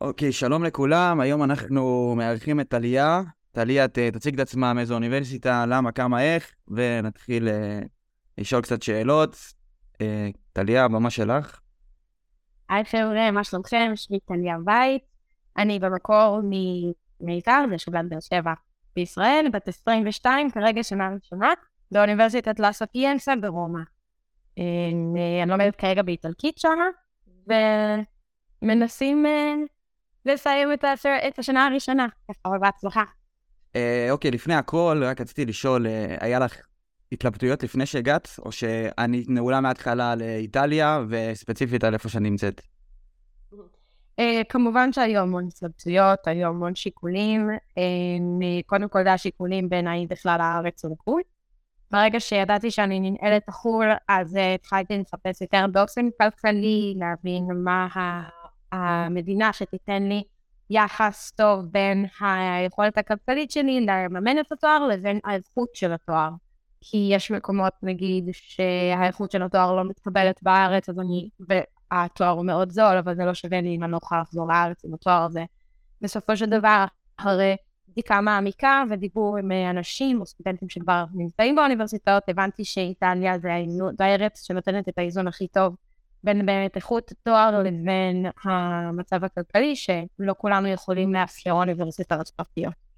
[0.00, 3.22] אוקיי, שלום לכולם, היום אנחנו מארחים את טליה.
[3.52, 7.80] טליה תציג את עצמה מאיזו אוניברסיטה, למה, כמה, איך, ונתחיל אה,
[8.38, 9.36] לשאול קצת שאלות.
[10.00, 11.60] אה, טליה, הבמה שלך.
[12.68, 13.92] היי חבר'ה, מה שלומכם?
[13.94, 15.02] שמי טליה בית.
[15.56, 16.40] אני במקור
[17.20, 18.52] ממיתר, זה שולת באר שבע
[18.96, 21.52] בישראל, בת 22, כרגע שנה ראשונה,
[21.92, 23.80] באוניברסיטת לה ספיאנסה ברומא.
[24.58, 24.64] אה,
[25.42, 26.88] אני לומדת כרגע באיטלקית שמה,
[28.62, 29.54] ומנסים אה,
[30.28, 33.02] לסיים את הש- את השנה הראשונה, ככה בהצלחה.
[33.76, 36.56] אה, אוקיי, לפני הכל, רק רציתי לשאול, אה, היה לך
[37.12, 42.60] התלבטויות לפני שהגעת, או שאני נעולה מההתחלה לאיטליה, וספציפית על איפה שאני נמצאת?
[44.20, 47.50] Uh, כמובן שהיו המון התלבטויות, היו המון שיקולים.
[47.50, 47.80] Uh,
[48.66, 51.22] קודם כל זה השיקולים בין האם בכלל הארץ או לחו"ל.
[51.90, 58.28] ברגע שידעתי שאני ננעלת לחו"ל, אז uh, התחלתי לחפש יותר באופן כלכלי, להבין מה ה-
[58.72, 60.22] המדינה שתיתן לי
[60.70, 66.30] יחס טוב בין היכולת הכלכלית שלי לממן את התואר לבין האיכות של התואר.
[66.80, 72.70] כי יש מקומות, נגיד, שהאיכות של התואר לא מתקבלת בארץ, אז אני, והתואר הוא מאוד
[72.70, 75.44] זול, אבל זה לא שווה לי אם אני לא יכולה לחזור לארץ עם התואר הזה.
[76.00, 76.84] בסופו של דבר,
[77.16, 77.56] אחרי
[77.88, 83.48] בדיקה מעמיקה ודיבור עם אנשים או סטודנטים שכבר נמצאים באוניברסיטאות, הבנתי שאיטליה זה
[84.00, 85.76] הארץ שנותנת את האיזון הכי טוב
[86.24, 92.88] בין באמת איכות התואר לבין המצב הכלכלי, שלא כולנו יכולים לאפשר אוניברסיטאות פרטיות.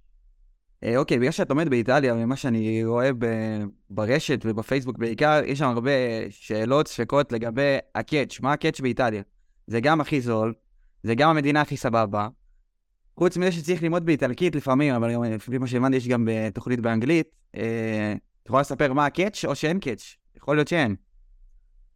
[0.85, 5.69] אה, אוקיי, בגלל שאת לומדת באיטליה, ממה שאני רואה ב- ברשת ובפייסבוק בעיקר, יש שם
[5.69, 5.91] הרבה
[6.31, 9.23] שאלות, ספקות לגבי ה catch, מה ה catch באיטליה?
[9.67, 10.55] זה גם הכי זול,
[11.03, 12.29] זה גם המדינה הכי סבבה.
[13.19, 17.27] חוץ מזה שצריך ללמוד באיטלקית לפעמים, אבל לפי מה שהבנתי יש גם תוכנית באנגלית.
[17.57, 20.17] אה, את יכולה לספר מה הקאץ' או שאין קאץ'?
[20.37, 20.97] יכול להיות שאין.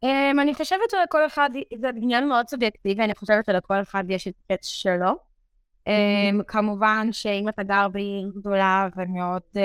[0.05, 4.34] Um, אני חושבת שלכל אחד, זה עניין מאוד סובייקטיבי, אני חושבת שלכל אחד יש את
[4.44, 5.10] הקץ שלו.
[5.88, 9.58] Um, כמובן שאם אתה גר בעיר גדולה ומאוד uh,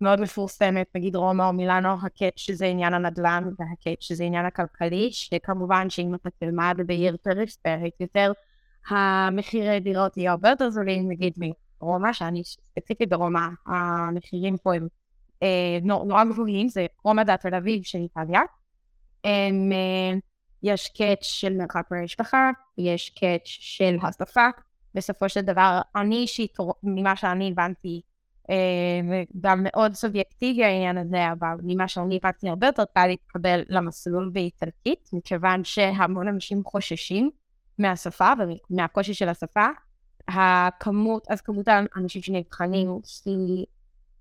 [0.00, 5.90] מאוד מפורסמת, נגיד רומא או מילאנו, הקץ שזה עניין הנדל"ן והקץ שזה עניין הכלכלי, שכמובן
[5.90, 8.32] שאם אתה תלמד בעיר פריספרית יותר,
[8.88, 11.32] המחירי דירות יהיו הרבה יותר זולים, נגיד
[11.80, 14.88] מרומא, שאני ספציפית ברומא, המחירים פה הם
[15.42, 18.40] אה, נור- נורא גבוהים, זה רומא זה תל אביב של איטליה.
[19.24, 20.18] הם, אה,
[20.62, 24.48] יש קאץ' של מרחק מהמשפחה, יש קאץ' של השפה.
[24.94, 28.00] בסופו של דבר, אני אישית, ממה שאני הבנתי,
[28.50, 34.30] אה, גם מאוד סובייקטיבי העניין הזה, אבל ממה שאני הבנתי הרבה יותר קל להתקבל למסלול
[34.32, 37.30] באיטלקית, מכיוון שהמון אנשים חוששים
[37.78, 38.32] מהשפה
[38.70, 39.66] ומהקושי של השפה.
[40.28, 42.88] הכמות, אז כמות האנשים שנבחנים
[43.24, 43.66] היא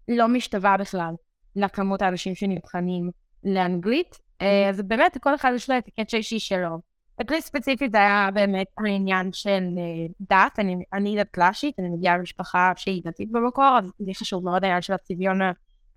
[0.07, 1.13] לא משתווה בכלל
[1.55, 3.11] לכמות האנשים שנבחנים
[3.43, 4.19] לאנגלית.
[4.41, 6.79] אה, אז באמת, כל אחד יש לו את הקאץ' האישי שלו.
[7.21, 12.17] אצלי ספציפית זה היה באמת העניין של אה, דת, אני, אני דת קלאשית, אני מגיעה
[12.17, 15.39] ממשפחה שהיא דתית במקור, אז לי חשוב מאוד העניין של הצביון,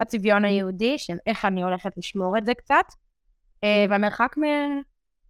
[0.01, 2.85] הצביון היהודי, של איך אני הולכת לשמור את זה קצת.
[3.65, 4.47] אה, והמרחק מה,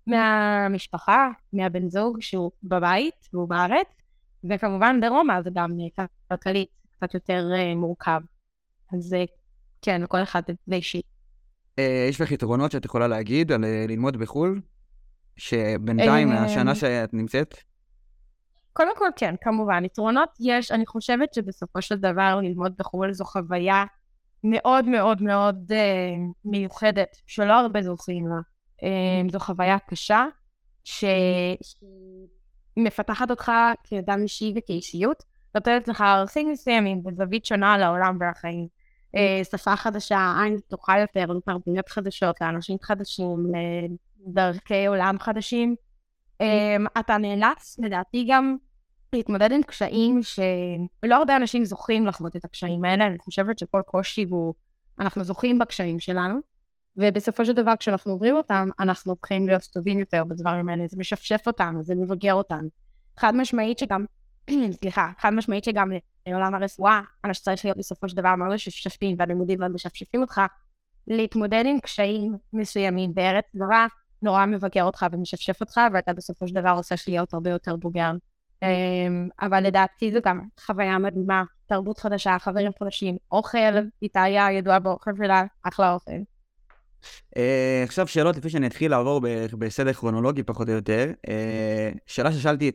[0.06, 3.86] מהמשפחה, מהבן זוג שהוא בבית, והוא בארץ,
[4.50, 5.70] וכמובן ברומא זה גם
[6.28, 8.20] כלכלית קצת יותר מורכב.
[8.92, 9.16] אז
[9.82, 11.02] כן, לכל אחד זה אישי.
[11.78, 14.60] אה, יש לך יתרונות שאת יכולה להגיד על אה, ללמוד בחו"ל?
[15.36, 17.54] שבינתיים, אה, השנה שאת נמצאת?
[18.72, 23.84] קודם כל כן, כמובן, יתרונות יש, אני חושבת שבסופו של דבר ללמוד בחו"ל זו חוויה
[24.44, 28.36] מאוד מאוד מאוד אה, מיוחדת, שלא הרבה זוכים לה.
[28.82, 30.24] אה, זו חוויה קשה,
[30.84, 31.56] שהיא
[32.76, 33.52] מפתחת אותך
[33.84, 35.22] כאדם אישי וכאישיות,
[35.54, 37.76] נותנת לך ערכים מסוימים וזווית שונה
[38.20, 38.62] והחיים.
[38.62, 38.75] אה,
[39.50, 43.46] שפה חדשה, עין פתוחה יותר, לתרבויות חדשות, לאנשים חדשים,
[44.26, 45.76] לדרכי עולם חדשים.
[46.42, 48.56] Um, אתה נאלץ, לדעתי, גם
[49.12, 54.24] להתמודד עם קשיים שלא הרבה אנשים זוכים לחוות את הקשיים האלה, אני חושבת שכל קושי
[54.30, 54.54] הוא,
[55.00, 56.38] אנחנו זוכים בקשיים שלנו,
[56.96, 61.42] ובסופו של דבר כשאנחנו עוברים אותם, אנחנו הופכים להיות טובים יותר בדברים האלה, זה משפשף
[61.46, 62.68] אותנו, זה מבגר אותנו.
[63.18, 64.04] חד משמעית שגם,
[64.80, 65.92] סליחה, חד משמעית שגם
[66.26, 70.40] לעולם הרפואה, אנשים צריך להיות בסופו של דבר מאוד משפשפים, והלימודים מאוד משפשפים אותך,
[71.06, 73.86] להתמודד עם קשיים מסוימים בארץ זרה,
[74.22, 78.12] נורא מבקר אותך ומשפשף אותך, ואתה בסופו של דבר עושה להיות הרבה יותר בוגר.
[78.62, 83.58] אמ, אבל לדעתי זו גם חוויה מדהימה, תרבות חדשה, חברים חדשים, אוכל,
[84.02, 86.12] איטליה ידועה באוכל שלה, אחלה אוכל.
[87.36, 89.20] אה, עכשיו שאלות לפני שאני אתחיל לעבור
[89.58, 91.10] בסדר כרונולוגי פחות או יותר.
[91.28, 92.70] אה, שאלה ששאלתי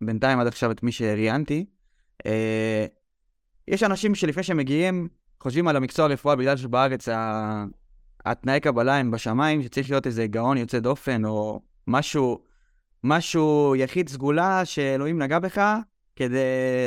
[0.00, 1.66] בינתיים עד עכשיו את מי שראיינתי.
[2.26, 2.86] אה,
[3.68, 5.08] יש אנשים שלפני שהם מגיעים
[5.42, 7.64] חושבים על המקצוע רפואה בגלל שבארץ ה-
[8.24, 12.38] התנאי קבלה הם בשמיים, שצריך להיות איזה גאון יוצא דופן או משהו
[13.04, 15.76] משהו יחיד סגולה שאלוהים נגע בך
[16.16, 16.38] כדי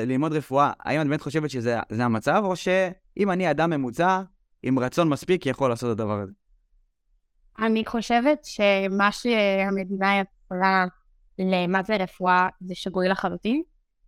[0.06, 0.71] ללמוד רפואה.
[0.80, 4.21] האם את באמת חושבת שזה המצב, או שאם אני אדם ממוצע,
[4.63, 6.31] עם רצון מספיק, יכול לעשות את הדבר הזה?
[7.59, 10.86] אני חושבת שמה שהמדינה יכולה
[11.39, 13.63] למה זה רפואה זה שגוי לחלוטין.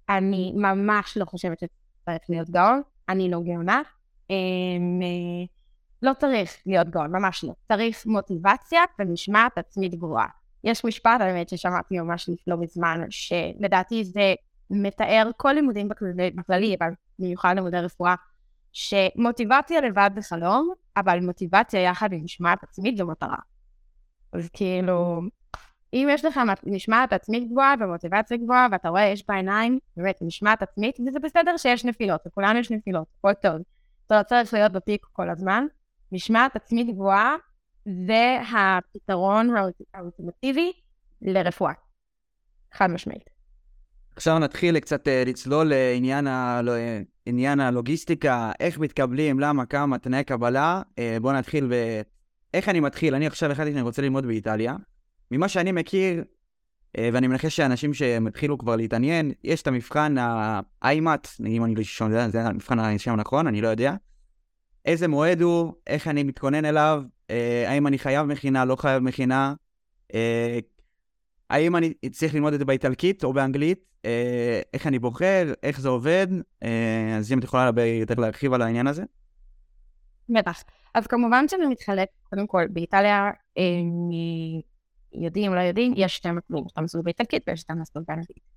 [0.09, 3.81] אני ממש לא חושבת שצריך להיות גאון, אני לא גאונה.
[4.29, 5.45] אמ, אה,
[6.01, 7.53] לא צריך להיות גאון, ממש לא.
[7.67, 10.27] צריך מוטיבציה ומשמעת עצמית גבוהה.
[10.63, 14.33] יש משפט, האמת, ששמעתי ממש לא מזמן, שלדעתי זה
[14.69, 15.89] מתאר כל לימודים
[16.35, 18.15] בכללי, אבל במיוחד לימודי רפואה,
[18.71, 23.37] שמוטיבציה לבד בחלום, אבל מוטיבציה יחד עם משמעת עצמית זו מטרה.
[24.33, 25.21] אז כאילו,
[25.95, 30.99] אם יש לך משמעת עצמית גבוהה ומוטיבציה גבוהה, ואתה רואה, יש בעיניים, באמת, משמעת עצמית,
[31.07, 33.61] וזה בסדר שיש נפילות, לכולנו יש נפילות, הכל טוב.
[34.07, 35.65] אתה לא צריך להיות בפיק כל הזמן.
[36.11, 37.35] משמעת עצמית גבוהה
[37.85, 39.49] זה הפתרון
[39.93, 40.71] האולטימטיבי
[41.21, 41.73] לרפואה.
[42.73, 43.29] חד משמעית.
[44.15, 46.27] עכשיו נתחיל קצת אה, לצלול לעניין
[47.25, 50.81] עניין הלוגיסטיקה, איך מתקבלים, למה, כמה, תנאי קבלה.
[50.99, 52.01] אה, בואו נתחיל ב...
[52.53, 53.15] איך אני מתחיל?
[53.15, 54.75] אני עכשיו החלטתי שאני רוצה ללמוד באיטליה.
[55.31, 56.23] ממה שאני מכיר,
[56.97, 61.83] אה, ואני מנחש שאנשים שהם התחילו כבר להתעניין, יש את המבחן ה-IMAT, אם אני לא
[61.83, 63.93] שומע, זה המבחן השם הנכון, אני לא יודע.
[64.85, 69.53] איזה מועד הוא, איך אני מתכונן אליו, אה, האם אני חייב מכינה, לא חייב מכינה,
[70.13, 70.59] אה,
[71.49, 73.85] האם אני צריך ללמוד את זה באיטלקית או באנגלית,
[74.73, 76.27] איך אני בוחר, איך זה עובד,
[77.17, 79.03] אז אם את יכולה יותר להרחיב על העניין הזה.
[80.29, 80.63] בטח.
[80.93, 83.31] אז כמובן שזה מתחלק, קודם כל, באיטליה,
[85.19, 88.55] יודעים, לא יודעים, יש שתי מסלולים, יש את המסלול באיטלקית ויש את המסלול באנגלית.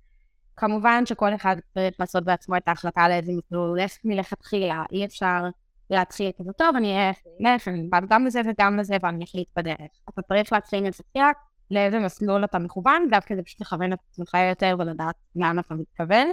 [0.55, 5.43] כמובן שכל אחד צריך לעשות בעצמו את ההחלטה לאיזה מסלול הולך מלכתחילה, אי אפשר
[5.89, 7.09] להתחיל כזה טוב, אני
[7.41, 9.91] אלך, אני בא גם לזה וגם לזה ואני אחליט בדרך.
[10.09, 11.31] אתה צריך להתחיל מלכתחילה
[11.71, 16.27] לאיזה מסלול אתה מכוון, דווקא כדי פשוט לכוון את עצמך יותר ולדעת לאן אתה מתכוון.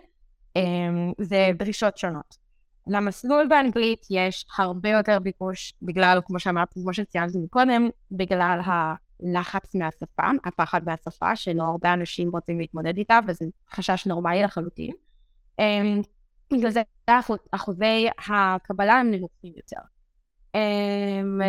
[0.56, 2.37] אמ, זה דרישות שונות.
[2.87, 8.61] למסלול באנגלית יש הרבה יותר ביקוש בגלל, כמו שאמרתי, כמו שציינתי קודם, בגלל
[9.23, 14.93] הלחץ מהשפה, הפחד מהשפה, שלא הרבה אנשים רוצים להתמודד איתה, וזה חשש נורמלי לחלוטין.
[15.59, 16.01] אמ,
[16.53, 16.83] בגלל זה
[17.53, 19.81] אחוזי הקבלה הם נמוכים יותר.
[20.55, 21.41] אמ,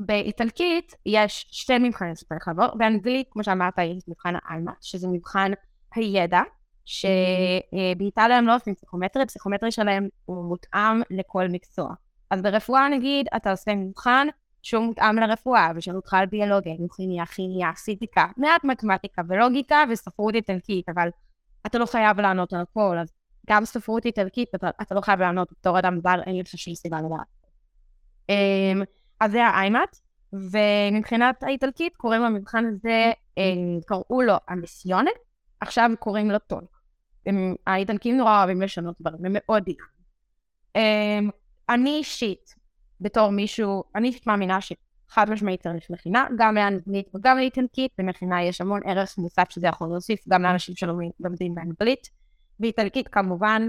[0.00, 5.52] באיטלקית יש שתי מבחנים שצריך לעבור, באנגלית, כמו שאמרת, יש מבחן האלמה, שזה מבחן
[5.94, 6.40] הידע,
[6.84, 11.94] שבאיטליה הם לא עושים פסיכומטרי, הפסיכומטרי שלהם הוא מותאם לכל מקצוע.
[12.30, 14.26] אז ברפואה נגיד, אתה עושה מבחן
[14.62, 20.88] שהוא מותאם לרפואה, ושאלו אותך על ביולוגיה, כימיה, כימיה, פיזיקה, מעט מתמטיקה ולוגיקה וספרות איטלקית,
[20.88, 21.08] אבל
[21.66, 23.12] אתה לא חייב לענות על הכל, אז
[23.50, 26.98] גם ספרות איטלקית, אתה, אתה לא חייב לענות בתור אדם זר, אין לך שום סיבה
[26.98, 27.26] לדעת.
[28.28, 28.82] אמ,
[29.20, 29.96] אז זה האיימאט,
[30.32, 35.10] ומבחינת האיטלקית קוראים למבחן הזה, אמ, קראו לו המיסיונה,
[35.60, 36.68] עכשיו קוראים לו טונק.
[37.66, 39.86] האיטלקים נורא אוהבים לשנות דברים, הם מאוד דיקים.
[40.76, 41.30] אמ,
[41.68, 42.54] אני אישית,
[43.02, 48.80] בתור מישהו, אני מאמינה שחד משמעית צריך מכינה, גם לאנגלית וגם לאיטלקית, במכינה יש המון
[48.84, 52.08] ערך מוסף שזה יכול להוסיף גם לאנשים שלומדים באנגלית.
[52.60, 53.68] באיטלקית כמובן,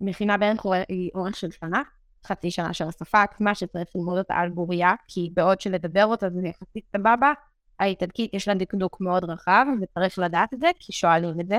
[0.00, 1.82] מכינה בערך היא אורך של שנה,
[2.26, 6.48] חצי שנה של השפה עצמה שצריך ללמוד אותה על בוריה, כי בעוד שלדבר אותה זה
[6.48, 7.32] יחסית סבבה,
[7.80, 11.58] האיטלקית יש לה דקדוק מאוד רחב, וצריך לדעת את זה, כי שואלים את זה.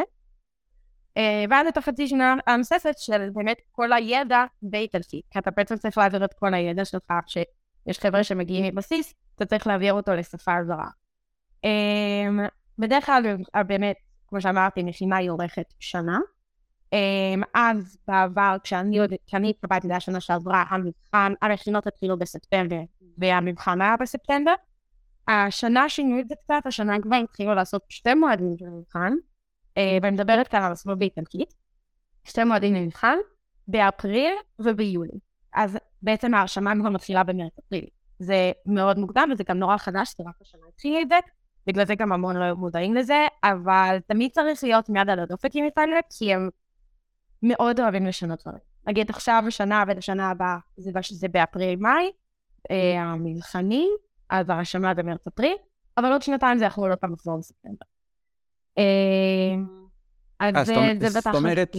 [1.17, 5.97] Uh, ואז את החצי שנה הנוספת של באמת כל הידע באיטלקית, כי אתה בעצם צריך
[5.97, 10.87] להעביר את כל הידע שלך, שיש חבר'ה שמגיעים מבסיס, אתה צריך להעביר אותו לשפה זרה.
[11.65, 13.23] Um, בדרך כלל
[13.67, 13.95] באמת,
[14.27, 16.19] כמו שאמרתי, מכינה היא אורכת שנה.
[17.53, 22.79] אז בעבר, כשאני התקבלתי לשנה שעברה, המבחן, המכינות התחילו בספטמבר,
[23.17, 24.53] והמבחן היה בספטמבר.
[25.27, 29.13] השנה שינו את זה קצת, השנה כבר התחילו לעשות שתי מועדים של המבחן,
[29.77, 31.53] ואני מדברת כאן על עצמו באיטלקית,
[32.23, 33.17] שתי מועדים למבחן,
[33.67, 35.19] באפריל וביולי.
[35.53, 37.85] אז בעצם ההרשמה כבר מתחילה במרץ-אפריל.
[38.19, 41.15] זה מאוד מוקדם וזה גם נורא חדש, זה רק השנה התחילה את זה,
[41.67, 45.65] בגלל זה גם המון לא מודעים לזה, אבל תמיד צריך להיות מיד על הדופק עם
[45.65, 46.49] איטליה, כי הם
[47.43, 48.59] מאוד אוהבים לשנות דברים.
[48.87, 52.11] נגיד עכשיו השנה ולשנה הבאה זה, זה באפריל-מאי,
[52.71, 53.89] אה, המבחנים,
[54.29, 55.55] אז הרשמה זה מרץ-אפריל,
[55.97, 57.85] אבל עוד שנתיים זה יכול עוד פעם לחזור בספטמבר.
[58.77, 59.55] אה,
[60.39, 61.31] אז אה, זה בטח...
[61.31, 61.75] זאת אומרת,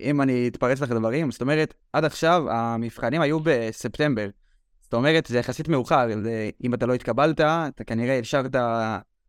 [0.00, 4.28] אם אני אתפרץ לך לדברים, זאת אומרת, עד עכשיו המבחנים היו בספטמבר.
[4.82, 6.08] זאת אומרת, זה יחסית מאוחר,
[6.64, 8.56] אם אתה לא התקבלת, אתה כנראה השארת,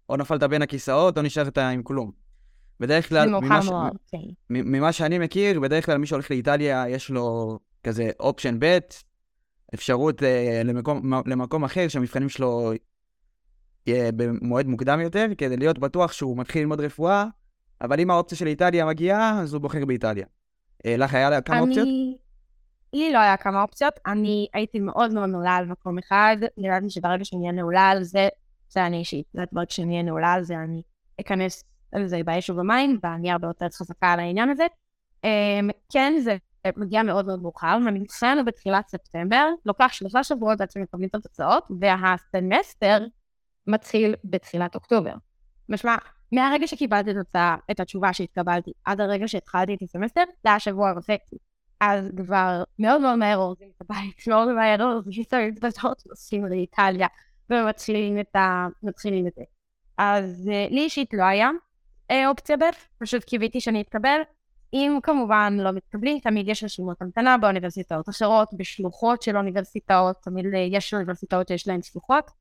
[0.09, 2.11] או נפלת בין הכיסאות, או נשארת עם כלום.
[2.79, 3.69] בדרך כלל, ממה, ש...
[4.11, 4.17] כן.
[4.49, 8.77] ממה שאני מכיר, בדרך כלל מי שהולך לאיטליה, יש לו כזה אופשן ב',
[9.73, 10.25] אפשרות uh,
[10.65, 12.71] למקום, למקום אחר שהמבחנים שלו
[13.89, 17.25] במועד מוקדם יותר, כדי להיות בטוח שהוא מתחיל ללמוד רפואה,
[17.81, 20.25] אבל אם האופציה של איטליה מגיעה, אז הוא בוחר באיטליה.
[20.85, 21.65] לך היה כמה אני...
[21.65, 21.87] אופציות?
[22.93, 26.89] לי לא היה כמה אופציות, אני הייתי מאוד מאוד נעולה על מקום אחד, נראה לי
[26.89, 28.27] שברגע שאני אהיה נעולה על זה,
[28.69, 30.81] זה אני אישית, זה ברגע שאני אהיה נעולה על זה, אני
[31.21, 34.65] אכנס על זה באש ובמים, ואני הרבה יותר חזקה על העניין הזה.
[35.25, 36.37] Um, כן, זה
[36.77, 43.05] מגיע מאוד מאוד מאוחר, והמבחן בתחילת ספטמבר, לוקח שלושה שבועות עד שמקבלים את התוצאות, והסמסטר
[43.67, 45.13] מתחיל בתחילת אוקטובר.
[45.69, 45.95] משמע,
[46.31, 50.93] מהרגע שקיבלתי את, התוצאה, את התשובה שהתקבלתי עד הרגע שהתחלתי את הסמסטר, זה היה שבוע
[50.97, 51.37] וחצי.
[51.81, 57.07] אז כבר מאוד מאוד מהר אורזים את הבית, מאוד מהר אורזים את המזוודות, נוסעים לאיטליה,
[57.49, 58.67] ומתחילים את, ה...
[58.83, 59.43] מתחילים את זה.
[59.97, 61.49] אז uh, לי אישית לא היה
[62.11, 62.63] uh, אופציה ב',
[62.99, 64.21] פשוט קיוויתי שאני אתקבל.
[64.73, 70.57] אם כמובן לא מתקבלים, תמיד יש רשימות המתנה באוניברסיטאות אחרות, בשלוחות של אוניברסיטאות, תמיד uh,
[70.57, 72.31] יש אוניברסיטאות שיש להן שלוחות.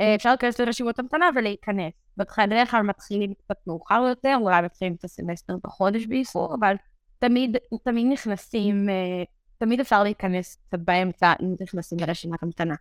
[0.00, 1.92] Uh, אפשר להיכנס לרשימות המתנה ולהיכנס.
[2.16, 6.74] בדרך כלל מתחילים קצת מאוחר יותר, אולי מתחילים את הסמסטר בחודש באיחור, אבל
[7.18, 9.24] תמיד, תמיד נכנסים, אה,
[9.58, 12.74] תמיד אפשר להיכנס קצת באמצע אם נכנסים לרשימת המתנה.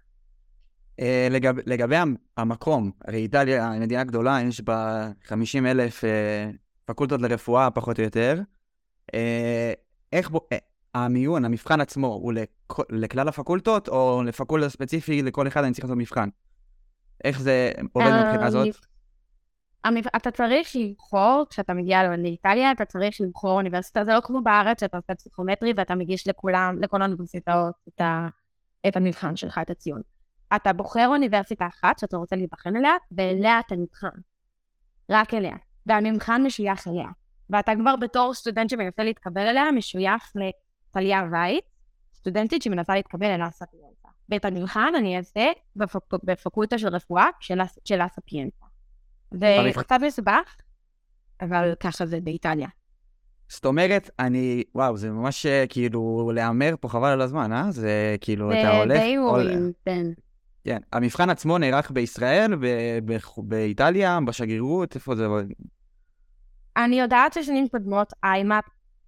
[0.99, 1.95] אה, לגב, לגבי
[2.37, 6.49] המקום, הרי איטליה היא מדינה גדולה, יש בה 50 אלף אה,
[6.85, 8.41] פקולטות לרפואה פחות או יותר.
[10.13, 10.47] איך בו,
[10.93, 12.33] המיון, המבחן עצמו, הוא
[12.89, 16.29] לכלל הפקולטות, או לפקולטה ספציפי, לכל אחד אני צריך לעשות מבחן?
[17.23, 18.67] איך זה עובד מבחינה הזאת?
[20.15, 24.97] אתה צריך לבחור, כשאתה מגיע לאיטליה, אתה צריך לבחור אוניברסיטה, זה לא כמו בארץ, שאתה
[24.97, 28.27] עושה פסיכומטרי ואתה מגיש לכולם, לכל האוניברסיטאות את, ה,
[28.87, 30.01] את המבחן שלך, את הציון.
[30.55, 34.19] אתה בוחר אוניברסיטה אחת שאתה רוצה להיבחן אליה, ואליה אתה נבחן.
[35.09, 35.55] רק אליה.
[35.85, 37.07] והמבחן משוייך אליה.
[37.49, 41.65] ואתה כבר בתור סטודנט שמנסה להתקבל אליה, משוייך לטליה וייט,
[42.13, 44.00] סטודנטית שמנסה להתקבל אליה ספיאנטה.
[44.31, 45.99] ואת המבחן אני אעשה בפק...
[46.23, 47.25] בפקולטה של רפואה
[47.83, 48.65] של הספיאנטה.
[49.31, 50.55] זה קצת מסובך,
[51.41, 52.67] אבל ככה זה באיטליה.
[53.47, 57.71] זאת אומרת, אני, וואו, זה ממש אה, כאילו להמר פה חבל על הזמן, אה?
[57.71, 58.97] זה כאילו, אתה הולך...
[58.97, 60.05] זה די וורים, כן.
[60.63, 60.77] כן.
[60.93, 62.51] המבחן עצמו נערך בישראל,
[63.37, 65.27] באיטליה, בשגרירות, איפה זה?
[66.77, 68.63] אני יודעת ששנים קודמות, איימאפ,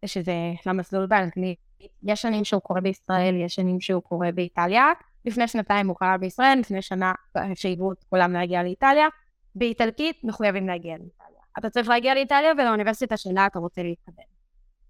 [0.05, 0.33] שזה
[0.65, 1.57] למסלול באנגלית,
[2.03, 4.85] יש שנים שהוא קורה בישראל, יש שנים שהוא קורה באיטליה.
[5.25, 7.13] לפני שנתיים הוא קרה בישראל, לפני שנה
[7.55, 9.07] שהיוו את כולם להגיע לאיטליה.
[9.55, 11.41] באיטלקית מחויבים להגיע לאיטליה.
[11.59, 14.23] אתה צריך להגיע לאיטליה ולאוניברסיטה שלה אתה רוצה להתקבל.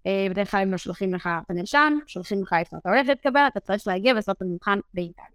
[0.06, 3.46] אה, בדרך כלל הם לא שולחים לך את הנרשם, שולחים לך איפה אתה הולך להתקבל,
[3.46, 5.26] אתה צריך להגיע ולעשות את המבחן באיטליה.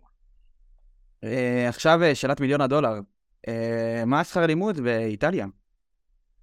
[1.24, 3.00] אה, עכשיו אה, שאלת מיליון הדולר.
[4.06, 5.48] מה שכר לימוד באיטליה?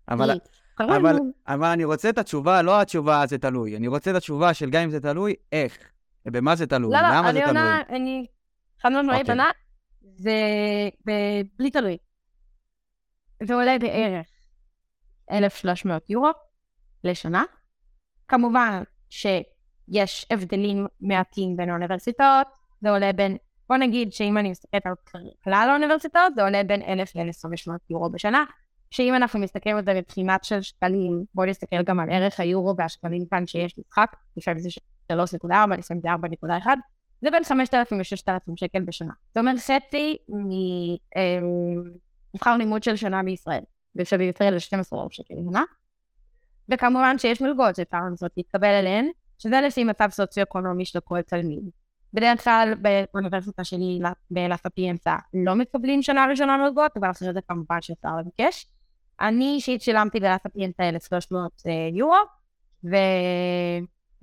[0.08, 0.38] אבל,
[0.80, 3.76] אבל, אבל אני רוצה את התשובה, לא התשובה זה תלוי.
[3.76, 5.78] אני רוצה את התשובה של גם אם זה תלוי, איך.
[6.26, 6.92] במה זה תלוי?
[6.92, 7.46] לא, לא, למה זה תלוי?
[7.46, 8.26] עונה, אני...
[8.86, 9.50] חד משמעית עונה,
[10.02, 10.34] זה
[11.58, 11.96] בלי תלוי.
[13.42, 14.26] זה עולה בערך
[15.30, 16.30] 1,300 יורו
[17.04, 17.44] לשנה.
[18.28, 22.46] כמובן שיש הבדלים מעטים בין האוניברסיטאות,
[22.80, 23.36] זה עולה בין,
[23.68, 24.94] בוא נגיד שאם אני מסתכלת על
[25.44, 28.44] כלל האוניברסיטאות, זה עולה בין 1,000 ל-1,500 יורו בשנה,
[28.90, 33.26] שאם אנחנו מסתכלים על זה מבחינת של שקלים, בואו נסתכל גם על ערך היורו והשקלים
[33.30, 34.68] כאן שיש משחק, לפעמים זה
[35.12, 36.08] 3.4, לפעמים זה
[36.48, 36.66] 4.1,
[37.22, 39.12] זה בין 5,000 ל-6,000 שקל בשנה.
[39.28, 40.16] זאת אומרת, חצי.
[40.28, 41.82] אמ,
[42.34, 43.62] מבחר לימוד של שנה בישראל,
[43.96, 45.62] ושבישראל זה 12 שקל לשנה.
[46.68, 49.08] וכמובן שיש מלגות שאפשר לנסות להתקבל אליהן,
[49.38, 51.70] שזה לפי מצב סוציו-אקונומי של כל תלמיד.
[52.12, 58.08] בדרך כלל באוניברסיטה שלי בלספיאנסה לא מקבלים שנה ראשונה מלגות, אבל אחרי זה כמובן שאפשר
[58.20, 58.66] לבקש.
[59.20, 62.16] אני אישית שילמתי בלספיאנסה 1,300 אה, יורו,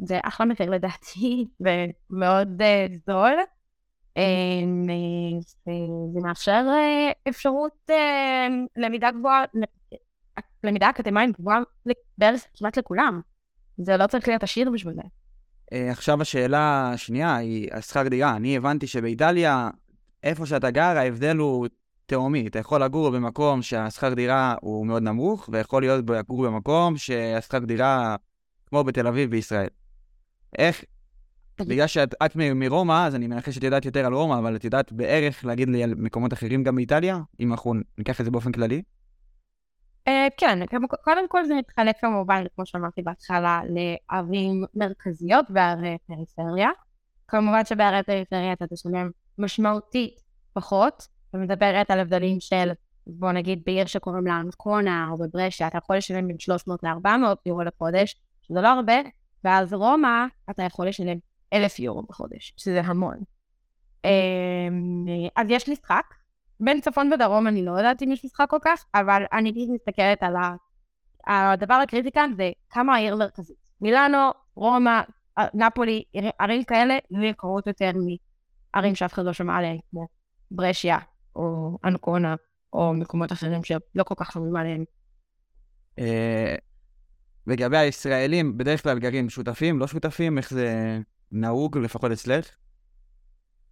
[0.03, 1.47] וזה אחלה מחיר לדעתי,
[2.11, 3.33] ומאוד אה, זול.
[4.17, 4.87] אמ,
[6.13, 9.43] זה מאפשר אה, אפשרות אה, למידה גבוהה,
[10.63, 11.59] למידה אקדמית גבוהה
[12.17, 13.21] בערך כמעט לכולם.
[13.77, 15.01] זה לא צריך להיות עשיר בשביל זה.
[15.73, 18.35] אה, עכשיו השאלה השנייה היא השכר דירה.
[18.35, 19.69] אני הבנתי שבאיטליה,
[20.23, 21.67] איפה שאתה גר, ההבדל הוא
[22.05, 22.47] תהומי.
[22.47, 28.15] אתה יכול לגור במקום שהשכר דירה הוא מאוד נמוך, ויכול להיות לגור במקום שהשכר דירה
[28.65, 29.67] כמו בתל אביב בישראל.
[30.57, 30.83] איך,
[31.59, 34.91] בגלל שאת את מרומא, אז אני מנחש שאת יודעת יותר על רומא, אבל את יודעת
[34.91, 38.81] בערך להגיד לי על מקומות אחרים גם באיטליה, אם אנחנו ניקח את זה באופן כללי?
[40.09, 40.59] Uh, כן,
[41.03, 46.69] קודם כל זה מתחלק כמובן, כמו שאמרתי בהתחלה, לערים מרכזיות וערי פריפריה.
[47.27, 50.21] כמובן שבערי פריפריה אתה תשלם משמעותית
[50.53, 52.71] פחות, ומדברת על הבדלים של,
[53.07, 57.09] בוא נגיד, בעיר שקוראים לה אנקונה או בברשע, אתה יכול לשלם בין 300 ל-400
[57.45, 58.93] יורו לחודש, שזה לא הרבה,
[59.43, 61.17] ואז רומא, אתה יכול לשלם
[61.53, 63.17] אלף יורו בחודש, שזה המון.
[64.05, 66.05] אמ, אז יש משחק
[66.59, 70.23] בין צפון ודרום אני לא יודעת אם יש משחק כל כך, אבל אני פשוט מסתכלת
[70.23, 70.33] על.
[71.27, 73.57] הדבר הקריטי כאן זה כמה העיר מרכזית.
[73.81, 74.17] מילאנו,
[74.55, 75.01] רומא,
[75.53, 76.03] נפולי,
[76.39, 77.91] ערים כאלה, לא יקרות יותר
[78.75, 80.07] מערים שאף אחד לא שמע עליהן, כמו
[80.51, 80.97] ברשיה,
[81.35, 82.35] או אנקונה,
[82.73, 84.83] או מקומות אחרים שלא כל כך שומעים עליהם.
[87.47, 90.99] אה, לגבי הישראלים, בדרך כלל גרים שותפים, לא שותפים, איך זה
[91.31, 92.49] נהוג, לפחות אצלך?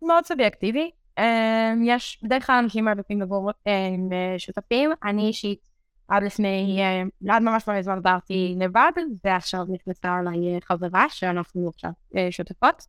[0.01, 0.91] מאוד סובייקטיבי.
[1.17, 4.89] אה, יש בדרך כלל אנשים מעדיפים לגור עם אה, שותפים.
[5.03, 5.69] אני אישית
[6.07, 6.81] עד לפני,
[7.29, 8.91] עד ממש לא זמן עברתי לבד,
[9.23, 11.91] ועכשיו נכנסה אליי חברה שאנחנו עכשיו
[12.31, 12.87] שותפות.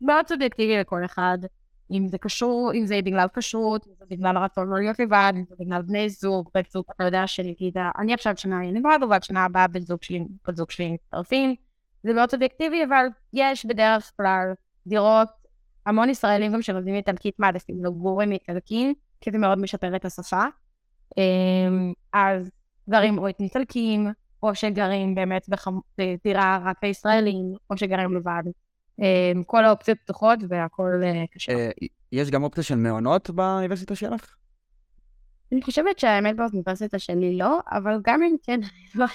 [0.00, 1.38] מאוד סובייקטיבי לכל אחד.
[1.90, 5.44] אם זה קשור, אם זה בגלל כשרות, אם זה בגלל הרצון לא להיות לבד, אם
[5.48, 9.44] זה בגלל בני זוג, בן זוג, אתה יודע שנגיד, אני עכשיו שנה לבד, אבל שנה
[9.44, 11.54] הבאה בן זוג שלי, בן זוג שלי מצטרפים.
[12.02, 14.52] זה מאוד סובייקטיבי, אבל יש בדרך כלל
[14.86, 15.28] דירות,
[15.86, 20.44] המון ישראלים גם שלומדים איטלקית מעדיפים לגור עם איטלקים, כי זה מאוד משפר את השפה.
[21.16, 22.50] אמ, אז
[22.90, 24.08] גרים או את איטלקים,
[24.42, 25.46] או שגרים באמת
[25.98, 28.42] בדירה רק הישראלים, או שגרים לבד.
[28.98, 31.52] אמ, כל האופציות פתוחות והכל אה, קשה.
[31.52, 31.70] אה,
[32.12, 34.34] יש גם אופציה של מעונות באוניברסיטה שלך?
[35.52, 38.60] אני חושבת שהאמת באוניברסיטה שלי לא, אבל גם אם כן,
[38.94, 39.06] לא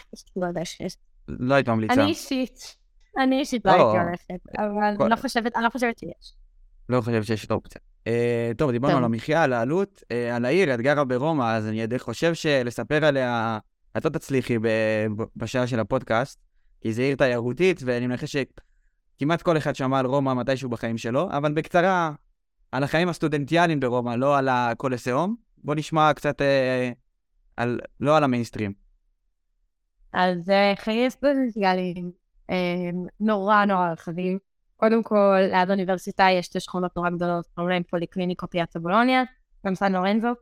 [0.48, 0.98] יודעת שיש.
[1.27, 1.94] לא היית ממליצה.
[1.94, 2.77] אני אישית,
[3.17, 4.01] אני אישית לא הייתי לא.
[4.01, 6.34] הולכת, אבל אני לא חושבת, אני לא חושבת שיש.
[6.89, 7.82] לא חושבת שיש את האופציה.
[8.08, 10.03] אה, טוב, דיברנו על המחיה, על העלות,
[10.34, 13.60] על העיר, את גרה ברומא, אז אני חושב שלספר עליה,
[13.98, 14.58] את לא תצליחי
[15.36, 16.39] בשעה של הפודקאסט,
[16.82, 18.36] כי זו עיר תיירותית, ואני מנחש
[19.17, 22.12] כמעט כל אחד שמע על רומא מתישהו בחיים שלו, אבל בקצרה,
[22.72, 25.36] על החיים הסטודנטיאליים ברומא, לא על הקולסיאום.
[25.57, 26.91] בוא נשמע קצת אה,
[27.57, 28.74] על, לא על המיינסטרים.
[30.13, 32.12] אז אה, חיי סטודנטיאליים
[32.50, 32.55] אה,
[33.19, 34.39] נורא נורא רחבים.
[34.77, 39.24] קודם כל, ליד האוניברסיטה יש שתי שכונות נורא גדולות, קוראים להם פוליקליניקו פיאצה בולוניה,
[39.65, 40.34] גם סן לורנזו, אה,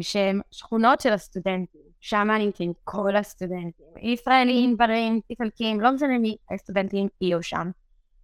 [0.00, 1.80] שהן שכונות של הסטודנטים.
[2.00, 7.70] שם נמצאים כל הסטודנטים, ישראלים, דברים, איטלקים, לא משנה מי, הסטודנטים יהיו שם.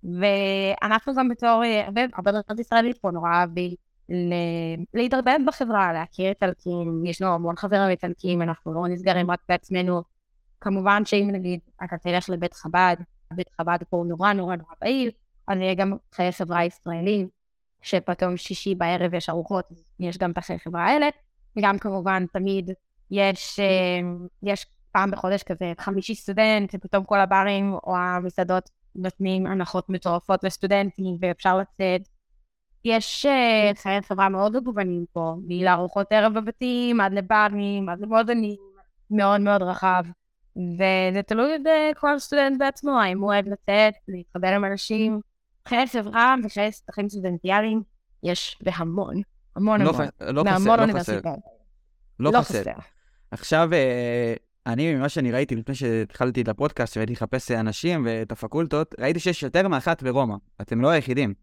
[0.05, 3.75] ואנחנו גם בתור הרבה, הרבה דרכות ישראלית פה נורא אוהבים
[4.95, 10.03] להתערבב בחברה, להכיר איטלקים, יש לנו המון חברים איטלקים, אנחנו לא נסגרים רק בעצמנו.
[10.61, 12.97] כמובן שאם נגיד אתה תלך לבית חב"ד,
[13.33, 15.11] בית חב"ד פה הוא נורא נורא נורא פעיל,
[15.49, 17.29] אז יהיה גם חיי חברה ישראלים,
[17.83, 19.69] שפתאום שישי בערב יש ארוחות,
[20.01, 21.09] יש גם את החיי חברה האלה,
[21.57, 22.71] וגם כמובן תמיד
[23.11, 24.01] יש, אה,
[24.43, 31.17] יש פעם בחודש כזה חמישי סטודנט, ופתאום כל הברים או המסעדות נותנים הנחות מטורפות לסטודנטים,
[31.21, 32.09] ואפשר לצאת.
[32.85, 38.57] יש אה, חיי חברה מאוד מגוונים פה, מלארוחות ערב בבתים, עד לברים, עד למועדונים,
[39.11, 40.05] מאוד מאוד רחב.
[40.57, 45.21] וזה תלוי בכל סטודנט בעצמו, האם הוא אוהב לצאת, להתחבר עם אנשים.
[45.69, 47.83] חיי חברה וחיי שטחים סטודנטיאליים
[48.23, 49.23] יש בהמון,
[49.57, 51.39] המון לא המון, לא מהמון אוניברסיטאות.
[52.21, 52.73] לא, לא חסר.
[53.31, 54.35] עכשיו, אה,
[54.67, 59.43] אני, ממה שאני ראיתי לפני שהתחלתי את הפודקאסט והייתי לחפש אנשים ואת הפקולטות, ראיתי שיש
[59.43, 60.35] יותר מאחת ברומא.
[60.61, 61.35] אתם לא היחידים.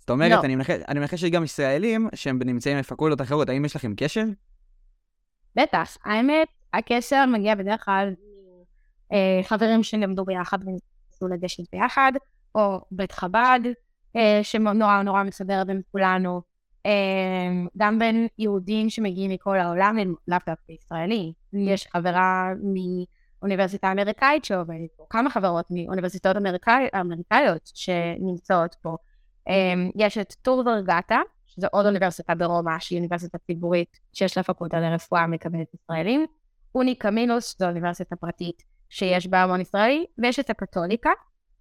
[0.00, 0.40] זאת אומרת, לא.
[0.40, 3.48] אני, מנחש, אני מנחש שיש גם ישראלים שהם נמצאים בפקולטות אחרות.
[3.48, 4.24] האם יש לכם קשר?
[5.56, 5.96] בטח.
[6.04, 8.14] האמת, הקשר מגיע בדרך כלל
[9.40, 12.12] מחברים אה, שלמדו ביחד וניסו לגשת ביחד,
[12.54, 13.60] או בית חב"ד,
[14.16, 16.42] אה, שנורא נורא מסדר בין כולנו.
[16.86, 19.96] אמ, גם בין יהודים שמגיעים מכל העולם,
[20.28, 21.32] לאו דווקא ישראלי.
[21.52, 22.52] יש חברה
[23.42, 28.96] מאוניברסיטה אמריקאית שעובדת פה, כמה חברות מאוניברסיטאות אמריקאי, אמריקאיות שנמצאות פה.
[29.48, 34.80] אמ, יש את טור ורגטה, שזו עוד אוניברסיטה ברומא, שהיא אוניברסיטה ציבורית שיש לה פקולטה
[34.80, 36.26] לרפואה מקבלת ישראלים.
[36.74, 41.10] אוני קמינוס, שזו אוניברסיטה פרטית שיש בה המון ישראלי, ויש את הקתוליקה,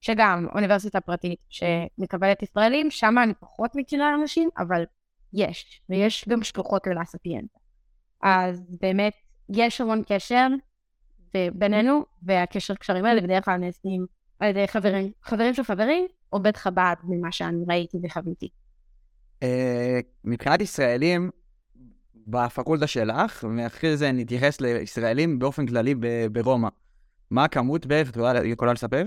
[0.04, 4.84] שגם אוניברסיטה פרטית שמקבלת ישראלים, שם אני פחות מכירה אנשים, אבל
[5.34, 7.02] יש, ויש גם שלוחות ללה.
[8.24, 9.14] אז באמת,
[9.50, 10.48] יש המון קשר
[11.54, 14.06] בינינו, והקשר קשרים האלה בדרך כלל נעשים
[14.40, 18.50] על ידי חברים, חברים של חברים, או בית חב"ד, ממה שאני ראיתי וחוויתי.
[19.44, 21.30] אה, מבחינת ישראלים,
[22.28, 25.96] בפקולטה שלך, ואחרי זה נתייחס לישראלים באופן כללי
[26.32, 26.70] ברומא.
[27.32, 28.10] מה הכמות בערך?
[28.10, 29.04] את יכולה לספר?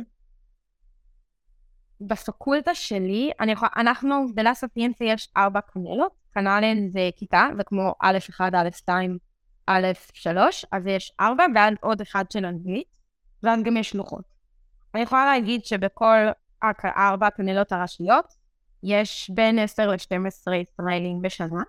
[2.01, 7.95] בפקולטה שלי, אני יכול, אנחנו, בלה ספיאנסה יש ארבע קנלות, קנלן זה כיתה, זה כמו
[8.03, 9.19] א' 1, א' 2,
[9.67, 12.97] א' 3, אז יש ארבע, ועד עוד אחד של אנגלית,
[13.43, 14.25] ואז גם יש שלוחות.
[14.95, 16.17] אני יכולה להגיד שבכל
[16.85, 18.27] ארבע הקנלות הראשיות,
[18.83, 21.63] יש בין 10 ל-12 ישראלים בשנה,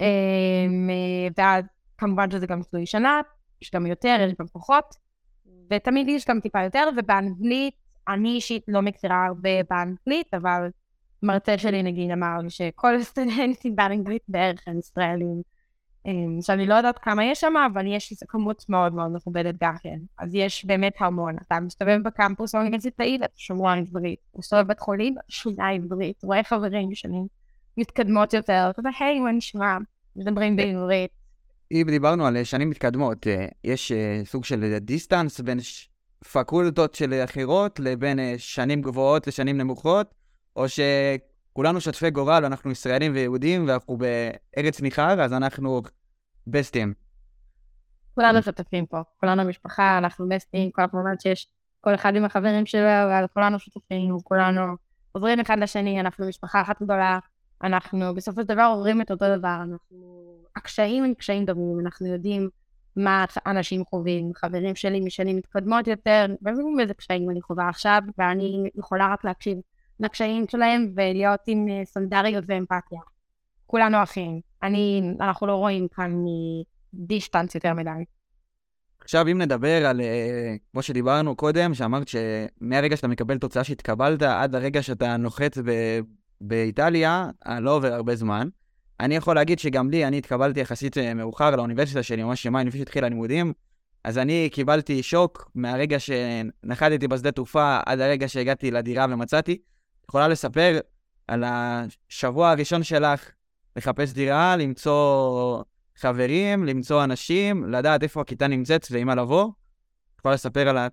[0.00, 0.90] אמ,
[1.36, 1.64] ואז
[1.98, 3.20] כמובן שזה גם תלוי שנה,
[3.62, 4.94] יש גם יותר, יש גם פחות,
[5.70, 7.74] ותמיד יש גם טיפה יותר, ובאנגלית
[8.08, 10.68] אני אישית לא מכירה הרבה באנגלית, אבל
[11.22, 15.42] מרצה שלי נגיד אמר לי שכל הסטודנטים באנגלית בערך הם ישראלים.
[16.06, 19.98] אמ, שאני לא יודעת כמה יש שם, אבל יש כמות מאוד מאוד מכובדת גם כן.
[20.18, 21.36] אז יש באמת המון.
[21.46, 24.18] אתה מסתובב בקמפוס האוניברסיטאי, אתה שומע עברית.
[24.36, 26.24] מסתובב בבית חולים, שומע עברית.
[26.24, 27.18] רואה חברים שלי
[27.76, 29.76] מתקדמות יותר, אתה יודע, היי, מה נשמע?
[30.16, 31.10] מדברים בעברית.
[31.72, 35.58] אם דיברנו על שנים מתקדמות, אה, יש אה, סוג של distance בין
[36.24, 40.14] פקולטות של אחרות לבין אה, שנים גבוהות לשנים נמוכות,
[40.56, 45.82] או שכולנו שותפי גורל, אנחנו ישראלים ויהודים, ואנחנו בארץ ניכר, אז אנחנו
[46.46, 46.94] בסטים.
[48.14, 51.48] כולנו שותפים פה, כולנו משפחה, אנחנו בסטים, כל הזמן שיש
[51.80, 54.62] כל אחד עם החברים שלו, אבל כולנו שותפים, כולנו
[55.12, 57.18] עוזרים אחד לשני, אנחנו משפחה אחת גדולה,
[57.62, 60.20] אנחנו בסופו של דבר עוברים את אותו דבר, אנחנו...
[60.56, 62.48] הקשיים הם קשיים דומים, אנחנו יודעים
[62.96, 69.12] מה אנשים חווים, חברים שלי משנים מתקדמות יותר, ואיזה קשיים אני חווה עכשיו, ואני יכולה
[69.12, 69.58] רק להקשיב
[70.00, 73.00] לקשיים שלהם ולהיות עם אה, סולידריות ואמפתיה.
[73.66, 74.40] כולנו אחים.
[74.62, 76.24] אני, אנחנו לא רואים כאן
[76.94, 78.04] דיסטנס יותר מדי.
[79.00, 84.54] עכשיו, אם נדבר על, אה, כמו שדיברנו קודם, שאמרת שמהרגע שאתה מקבל תוצאה שהתקבלת עד
[84.54, 86.00] הרגע שאתה נוחת ב-
[86.40, 88.48] באיטליה, אה, לא עובר הרבה זמן.
[89.00, 93.06] אני יכול להגיד שגם לי, אני התקבלתי יחסית מאוחר לאוניברסיטה שלי, ממש יומיים לפני שהתחילה
[93.06, 93.52] הלימודים,
[94.04, 99.58] אז אני קיבלתי שוק מהרגע שנחתתי בשדה תעופה עד הרגע שהגעתי לדירה ומצאתי.
[100.08, 100.78] יכולה לספר
[101.28, 103.30] על השבוע הראשון שלך
[103.76, 105.62] לחפש דירה, למצוא
[105.96, 109.50] חברים, למצוא אנשים, לדעת איפה הכיתה נמצאת ועם מה לבוא?
[110.18, 110.88] יכולה לספר על ה...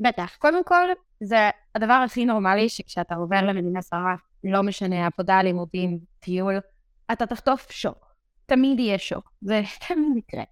[0.00, 0.36] בטח.
[0.38, 0.88] קודם כל,
[1.20, 6.58] זה הדבר הכי נורמלי שכשאתה עובר למדינה זרה, לא משנה, עבודה, לימודים, טיול,
[7.12, 8.14] אתה תחטוף שוק.
[8.46, 9.32] תמיד יהיה שוק.
[9.40, 10.44] זה תמיד יקרה.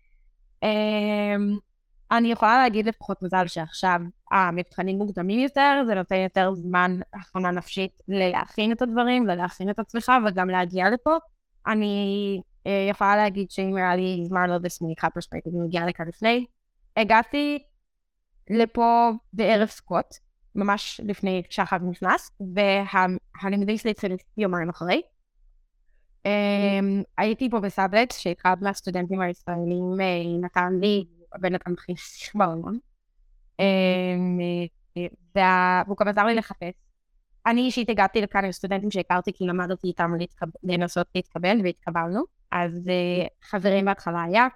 [0.63, 1.59] אמ,
[2.11, 4.01] אני יכולה להגיד לפחות מזל שעכשיו
[4.33, 10.13] המבחנים מוקדמים יותר, זה נותן יותר זמן הכנה נפשית ללהכין את הדברים, ללהכין את עצמך
[10.27, 11.17] וגם להגיע לפה.
[11.67, 16.09] אני אה, יכולה להגיד שאם היה לי זמן לא בסמי חד משמעית, אני מגיעה לכאן
[16.09, 16.47] לפני.
[16.97, 17.59] הגעתי
[18.51, 20.07] לפה בערב סקוט,
[20.55, 25.03] ממש לפני שהחג נכנס, והלימודים שלי התחילו יומיים אחרי.
[26.29, 31.93] Um, הייתי פה בסאבלט, שאחד מהסטודנטים הישראלים uh, נתן לי, הבן אדם הכי
[32.35, 32.79] בעולם,
[35.87, 36.73] והוא גם עזר לי לחפש.
[37.47, 40.13] אני אישית הגעתי לכאן עם סטודנטים שהכרתי כי למדתי איתם.
[40.63, 42.23] לנסות להתקבל והתקבלנו.
[42.51, 44.47] אז uh, חברים בהתחלה היה.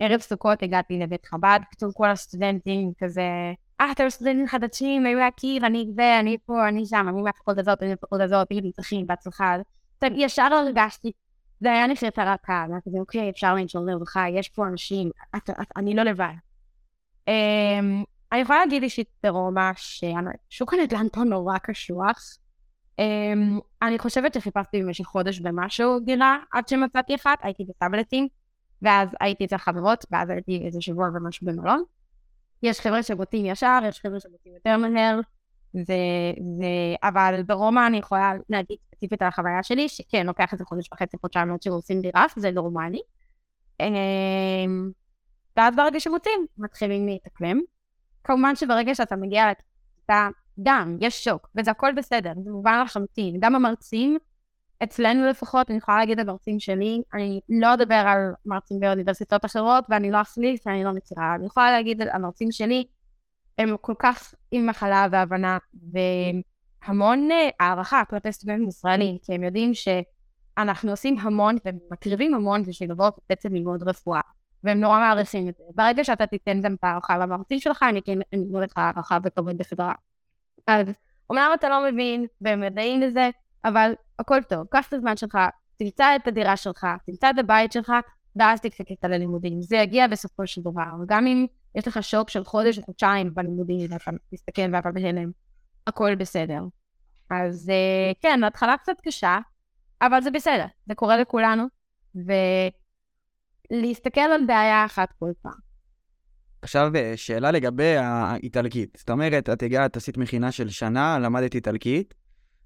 [0.00, 5.66] ערב סוכות הגעתי לבית חב"ד, פתאום כל הסטודנטים כזה, אה, אתם סטודנטים חדשים, היו להכיר,
[5.66, 9.56] אני זה, אני פה, אני שם, אני מהפקולטה הזאת, אני מהפקולטה הזאת, תגידי, צריכים, בהצלחה.
[10.02, 11.12] ישר הרגשתי,
[11.60, 15.10] זה היה נחיתה רכה, ואתה כזה, אוקיי, אפשר לנשור לרווחה, יש פה אנשים,
[15.76, 16.34] אני לא לבד.
[17.30, 22.36] Um, אני יכולה להגיד אישית ברומא ששוק הנדל"ן פה נורא קשוח.
[23.00, 28.28] Um, אני חושבת שחיפשתי במשך חודש במשהו דירה עד שמצאתי אחת, הייתי בטאבלטים,
[28.84, 31.82] ואז הייתי אצל חברות, ואז הייתי איזה שבוע ומשהו במלון.
[32.62, 35.20] יש חבר'ה שבוטים ישר, יש חבר'ה שבוטים יותר מהר,
[35.72, 35.94] זה,
[36.58, 41.16] זה, אבל ברומא אני יכולה להגיד ספציפית על החוויה שלי, שכן, לוקח איזה חודש וחצי,
[41.20, 43.00] חודשיים עד שעושים דירה, זה נורמלי.
[43.80, 44.90] אמ,
[45.56, 47.60] ואז ברגע שמוצאים, מתחילים להתאקלם.
[48.24, 50.28] כמובן שברגע שאתה מגיע לכיתה,
[50.62, 53.36] גם, יש שוק, וזה הכל בסדר, זה מובן לחלוטין.
[53.40, 54.18] גם המרצים,
[54.82, 60.10] אצלנו לפחות, אני יכולה להגיד המרצים שלי, אני לא אדבר על מרצים באוניברסיטאות אחרות, ואני
[60.10, 61.34] לא אחליף, ואני לא מכירה.
[61.34, 62.84] אני יכולה להגיד על המרצים שלי,
[63.58, 65.58] הם כל כך עם מחלה והבנה,
[65.92, 72.90] והמון אה, הערכה כלפי סטודנטים ישראלים, כי הם יודעים שאנחנו עושים המון ומקריבים המון בשביל
[72.90, 74.20] לבוא בעצם ללמוד רפואה,
[74.64, 75.64] והם נורא מעריכים את זה.
[75.74, 79.94] ברגע שאתה תיתן גם את הערכה למרצים שלך, אני כן אתן לך הערכה וכבוד בחברה.
[80.66, 80.86] אז
[81.30, 83.30] אומנם אתה לא מבין, והם יודעים לזה,
[83.64, 85.38] אבל הכל טוב, קח את הזמן שלך,
[85.76, 87.92] תמצא את הדירה שלך, תמצא את הבית שלך,
[88.36, 89.62] ואז תקצקת ללימודים.
[89.62, 91.04] זה יגיע בסופו של דבר.
[91.06, 95.30] גם אם יש לך שוק של חודש או חודשיים בלימודים, ואתה מסתכל ואתה בהלם,
[95.86, 96.60] הכל בסדר.
[97.30, 99.38] אז אה, כן, ההתחלה קצת קשה,
[100.02, 101.64] אבל זה בסדר, זה קורה לכולנו,
[103.70, 105.64] ולהסתכל על בעיה אחת כל פעם.
[106.62, 108.96] עכשיו, אה, שאלה לגבי האיטלקית.
[108.98, 112.14] זאת אומרת, את הגעת, עשית מכינה של שנה, למדת איטלקית,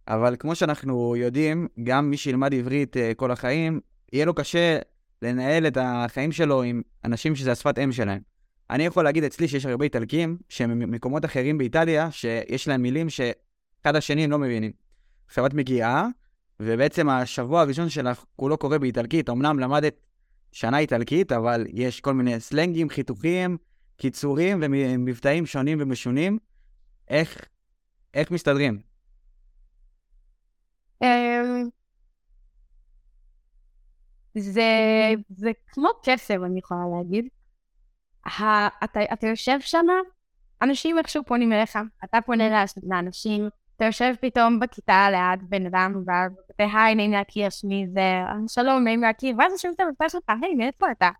[0.09, 3.81] אבל כמו שאנחנו יודעים, גם מי שילמד עברית uh, כל החיים,
[4.13, 4.79] יהיה לו קשה
[5.23, 8.21] לנהל את החיים שלו עם אנשים שזה השפת אם שלהם.
[8.71, 13.97] אני יכול להגיד אצלי שיש הרבה איטלקים שהם ממקומות אחרים באיטליה, שיש להם מילים שאחד
[13.97, 14.73] השני הם לא מבינים.
[15.27, 16.09] עכשיו את מגיעה,
[16.61, 19.31] ובעצם השבוע הראשון שלך כולו קורה באיטלקית.
[19.31, 19.95] אמנם למדת
[20.53, 23.57] שנה איטלקית, אבל יש כל מיני סלנגים, חיתוכים,
[23.97, 26.39] קיצורים ומבטאים שונים ומשונים.
[27.09, 27.45] איך,
[28.15, 28.88] איך מסתדרים?
[34.35, 34.63] זה,
[35.29, 37.29] זה כמו קסם, אני יכולה להגיד.
[38.27, 39.87] ה, אתה, אתה יושב שם,
[40.63, 46.33] אנשים איכשהו פונים אליך, אתה פונה לאנשים, אתה יושב פתאום בכיתה ליד בן אדם, ואז
[46.59, 50.91] היי, נעים להכיר, שמי זה, שלום, נעים להכיר, ואז שומעים את המבטא שלך, היי, מאיפה
[50.91, 51.11] אתה?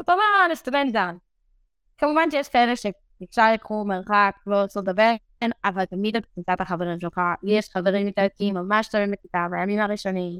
[0.00, 1.16] אתה אומר, אני סטודנט זן.
[1.98, 5.14] כמובן שיש כאלה שאפשר לקחו מרחק, לא רוצים לדבר,
[5.64, 10.38] אבל תמיד את קבוצת החברים שלך, יש חברים איטלקים ממש טובים בכיתה, בימים הראשונים,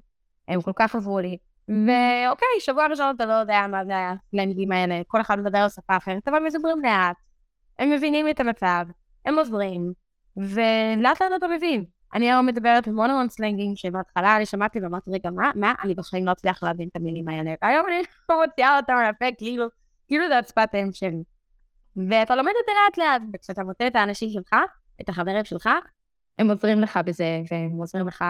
[0.48, 1.36] הם כל כך עזרו לי.
[1.68, 5.96] ואוקיי, שבוע ראשון אתה לא יודע מה זה הסלנגים האלה, כל אחד מדבר על שפה
[5.96, 7.16] אחרת, אבל מדברים לאט.
[7.78, 8.86] הם מבינים את המצב,
[9.24, 9.92] הם עוזרים,
[10.36, 11.84] ולאט לאט אתה מבין.
[12.14, 16.26] אני היום מדברת המון המון סלנגים שבהתחלה אני שמעתי ואמרתי, רגע, מה, מה, אני בחיים
[16.26, 17.54] לא אצליח להבין את המילים האלה.
[17.62, 18.02] והיום אני
[18.46, 19.66] מוציאה אותם מהפה, כאילו,
[20.08, 21.22] כאילו זה הצפת האם שלי.
[21.96, 24.54] ואתה לומד את זה לאט לאט, וכשאתה מוצא את האנשים שלך,
[25.00, 25.68] את החברים שלך,
[26.38, 28.24] הם עוזרים לך בזה, והם עוזרים לך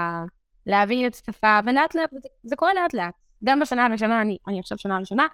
[0.67, 3.15] להבין את השפה, ולאט לאט, זה, זה קורה לאט לאט.
[3.45, 5.27] גם בשנה הראשונה, אני, אני עכשיו שנה ראשונה,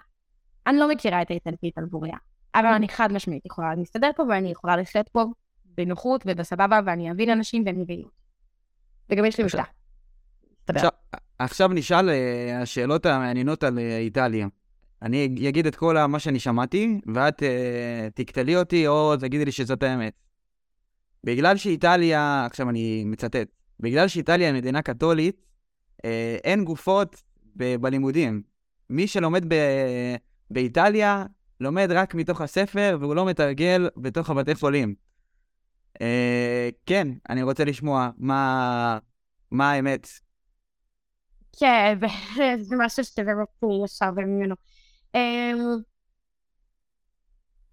[0.67, 2.17] אני לא מכירה את האיטלקית על בוריה,
[2.55, 5.25] אבל אני חד משמעית יכולה להסתדר פה, ואני יכולה לחיות פה
[5.65, 8.07] בנוחות ובסבבה, ואני אבין אנשים והם יבינו.
[9.09, 9.63] וגם יש לי משלה.
[10.67, 10.89] עכשיו,
[11.39, 12.13] עכשיו נשאל uh,
[12.61, 14.47] השאלות המעניינות על uh, איטליה.
[15.01, 17.45] אני אגיד את כל מה שאני שמעתי, ואת uh,
[18.15, 20.24] תקטלי אותי או תגידי לי שזאת האמת.
[21.25, 23.47] בגלל שאיטליה, עכשיו אני מצטט,
[23.79, 25.45] בגלל שאיטליה היא מדינה קתולית,
[26.05, 27.23] אה, אין גופות
[27.55, 28.41] ב- בלימודים.
[28.89, 30.15] מי שלומד ב-
[30.51, 31.25] באיטליה,
[31.59, 34.95] לומד רק מתוך הספר, והוא לא מתרגל בתוך הבתי חולים.
[36.01, 38.97] אה, כן, אני רוצה לשמוע מה,
[39.51, 40.07] מה האמת.
[41.59, 41.99] כן,
[42.61, 44.55] זה משהו שזה רפואי עכשיו ממנו.
[45.15, 45.19] אמ,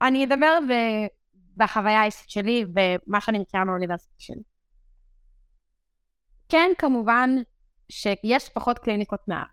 [0.02, 0.58] אני אדבר
[1.56, 4.42] בחוויה האישית שלי ומה שאני מכירה מהאוניברסיטה שלי.
[6.48, 7.30] כן, כמובן
[7.88, 9.48] שיש פחות קליניקות מהארץ.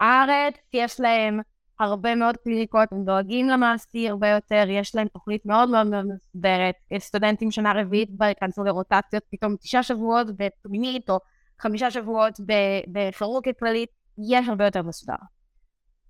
[0.00, 1.40] הארץ יש להם
[1.80, 6.74] הרבה מאוד קליניקות, הם דואגים למעשי הרבה יותר, יש להם תוכנית מאוד מאוד מאוד מסודרת.
[6.90, 11.18] יש סטודנטים שנה רביעית כבר ייכנסו לרוטציות, פתאום תשעה שבועות בפנימית, או
[11.60, 12.40] חמישה שבועות
[12.92, 13.88] בכירורגיה כללית,
[14.30, 15.14] יש הרבה יותר מסודר.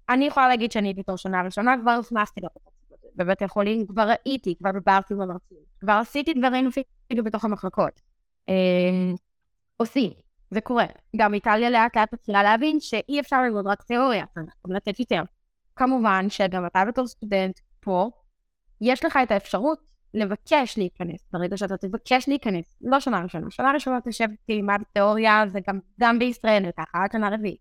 [0.09, 2.80] אני יכולה להגיד שאני בתור שנה ראשונה כבר נכנסתי לרוטציה.
[3.17, 8.01] בבתי חולים, כבר ראיתי, כבר דיברתי עם המרצים, כבר עשיתי דברים אפילו בתוך המחלקות.
[8.49, 9.15] אמ,
[9.77, 10.13] עושים,
[10.51, 10.87] זה קורה.
[11.17, 15.23] גם איטליה לאט לאט מתחילה להבין שאי אפשר ללמוד רק תיאוריה, אנחנו לתת יותר.
[15.77, 18.11] כמובן שגם אתה בתור סטודנט פה,
[18.81, 19.79] יש לך את האפשרות
[20.15, 21.29] לבקש להיכנס.
[21.33, 26.19] ברגע שאתה תבקש להיכנס, לא שנה ראשונה, שנה ראשונה תשב תלמד תיאוריה, זה גם, גם
[26.19, 27.61] בישראל זה ככה, עד שנה רביעית.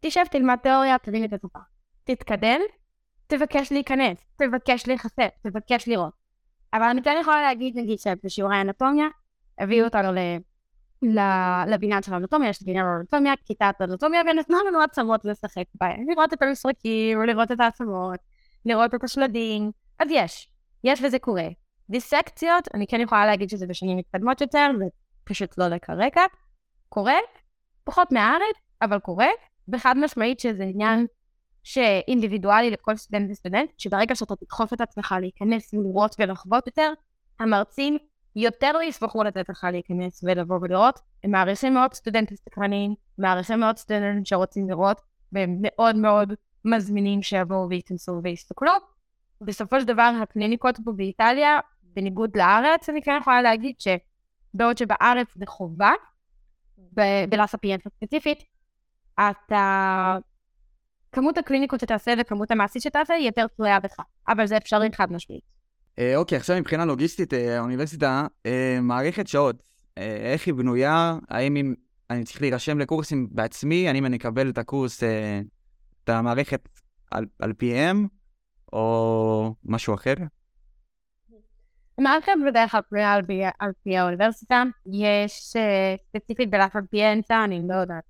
[0.00, 1.62] תשב תלמד תיאוריה, תבין את התופעה.
[2.04, 2.60] תתקדם,
[3.32, 6.12] תבקש להיכנס, תבקש להיחשף, תבקש לראות.
[6.74, 9.06] אבל אני כן יכולה להגיד, נגיד, שבשיעורי האנטומיה,
[9.58, 10.08] הביאו אותנו
[11.66, 16.42] לבניין של האנטומיה, יש בניין האנטומיה, כיתת האנטומיה, ונתנו לנו עצמות לשחק בהן, לראות את
[16.42, 18.20] המסרקים, לראות את העצמות,
[18.64, 20.48] לראות את השלדים, אז יש,
[20.84, 21.48] יש וזה קורה.
[21.90, 24.70] דיסקציות, אני כן יכולה להגיד שזה בשנים מתקדמות יותר,
[25.24, 26.22] ופשוט לא לכרגע,
[26.88, 27.18] קורה,
[27.84, 29.28] פחות מהארץ, אבל קורה,
[29.72, 31.06] וחד משמעית שזה עניין
[31.62, 36.92] שאינדיבידואלי לכל סטודנט וסטודנט, שברגע שאתה תדחוף את עצמך להיכנס ולראות ולחוות יותר,
[37.40, 37.98] המרצים
[38.36, 41.00] יותר לא ישמחו לתת לך להיכנס ולבוא ולראות.
[41.24, 45.00] הם מעריכים מאוד סטודנטים סקרניים, מעריכים מאוד סטודנטים שרוצים לראות,
[45.32, 46.32] והם מאוד מאוד
[46.64, 48.72] מזמינים שיבואו וייכנסו ויסתכלו.
[49.40, 55.46] בסופו של דבר, הקליניקות פה באיטליה, בניגוד לארץ, אני כן יכולה להגיד שבעוד שבארץ זה
[55.46, 55.92] חובה,
[57.28, 58.42] בלאסה פיינטה ספציפית,
[59.14, 60.18] אתה
[61.12, 63.96] כמות הקליניקות שתעשה וכמות המעשית שתעשה היא יותר תלויה בך,
[64.28, 65.42] אבל זה אפשרי חד משמעית.
[65.98, 69.62] אה, אוקיי, עכשיו מבחינה לוגיסטית, אה, האוניברסיטה אה, מערכת שעות.
[69.96, 71.18] איך היא בנויה?
[71.28, 71.74] האם
[72.10, 73.88] אני צריך להירשם לקורסים בעצמי?
[73.88, 75.02] האם אני אקבל את הקורס,
[76.04, 76.68] את המערכת
[77.10, 77.96] על, על PM,
[78.72, 80.14] או משהו אחר?
[81.98, 83.14] המערכת בדרך כלל פנויה
[83.58, 84.62] על פי האוניברסיטה.
[84.92, 85.54] יש
[86.08, 88.04] ספציפית בלאפר פיאנטה, אני לא יודעת.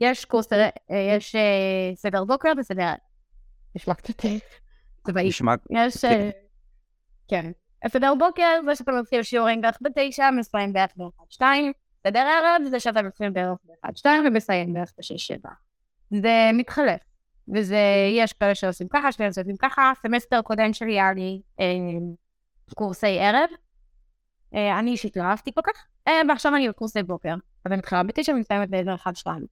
[0.00, 0.68] יש קורס, אה,
[1.16, 2.92] יש אה, סדר בוקר וסדר...
[3.76, 4.24] נשמע קצת
[5.06, 5.28] צבאי.
[5.28, 5.54] נשמע...
[5.70, 6.04] יש...
[6.04, 6.30] אה,
[7.28, 7.50] כן.
[7.88, 11.72] סדר בוקר זה שאתם מתחילים שיעורים בערך בתשע, מסיים בערך באחד שתיים.
[12.06, 15.50] סדר ערב זה שאתם מתחילים בערך באחד שתיים ומסיים בערך בשש שבע.
[16.10, 17.00] זה מתחלף.
[17.54, 17.80] וזה,
[18.10, 19.92] יש כאלה שעושים ככה, שני שעושים ככה.
[20.02, 21.42] סמסטר קודם שלי היה לי
[22.74, 23.50] קורסי ערב.
[24.52, 25.86] אני אישית לא אהבתי כל כך,
[26.28, 27.34] ועכשיו אני בקורסי בוקר.
[27.64, 29.46] אז אני מתחילה בתשע ומסיימת באיזה אחד שתיים.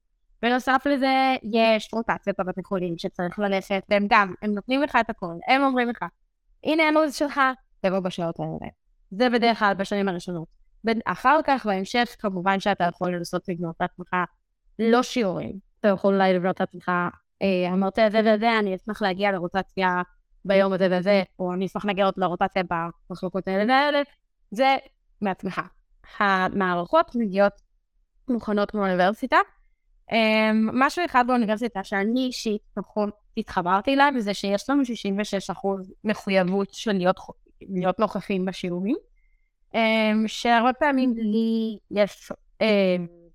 [0.44, 5.34] בנוסף לזה, יש רוטציות בבתי חולים שצריך ללכת, והם גם, הם נותנים לך את הכל,
[5.48, 6.04] הם אומרים לך,
[6.64, 7.40] הנה הלו"ז שלך,
[7.80, 8.70] תבוא בשעות האלה.
[9.10, 10.48] זה בדרך כלל בשנים הראשונות.
[11.04, 14.08] אחר כך, בהמשך, כמובן שאתה יכול לנסות לבנות לעצמך
[14.78, 15.58] לא שיעורים.
[15.80, 16.88] אתה יכול אולי לבנות לעצמך,
[17.42, 20.02] אה, אמרת זה וזה, אני אשמח להגיע לרוטציה
[20.44, 22.62] ביום הזה וזה, או אני אשמח להגיע לרוטציה
[23.10, 24.02] במחלקות האלה והאלה,
[24.50, 24.76] זה
[25.20, 25.60] מעצמך.
[26.18, 27.52] המערכות מגיעות
[28.28, 29.36] מוכנות כמו אוניברסיטה.
[29.36, 29.63] Um,
[30.72, 34.86] משהו אחד באוניברסיטה שאני אישית פחות התחברתי אליו, זה שיש לנו 66%
[36.04, 37.16] מחויבות של להיות,
[37.60, 38.96] להיות נוכחים בשיעורים,
[39.72, 39.76] um,
[40.26, 42.64] שהרבה פעמים לי יש um,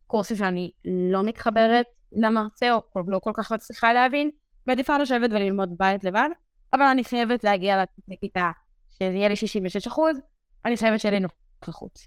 [0.07, 4.29] קורסים שאני לא מתחברת למרצה, או לא כל כך מצליחה להבין,
[4.67, 6.29] ועדיפה לשבת וללמוד בית לבד,
[6.73, 8.51] אבל אני חייבת להגיע לכיתה
[8.91, 10.17] שזה יהיה לי 66 אחוז,
[10.65, 11.25] אני חייבת שיהיה לי
[11.59, 11.99] נוכחות.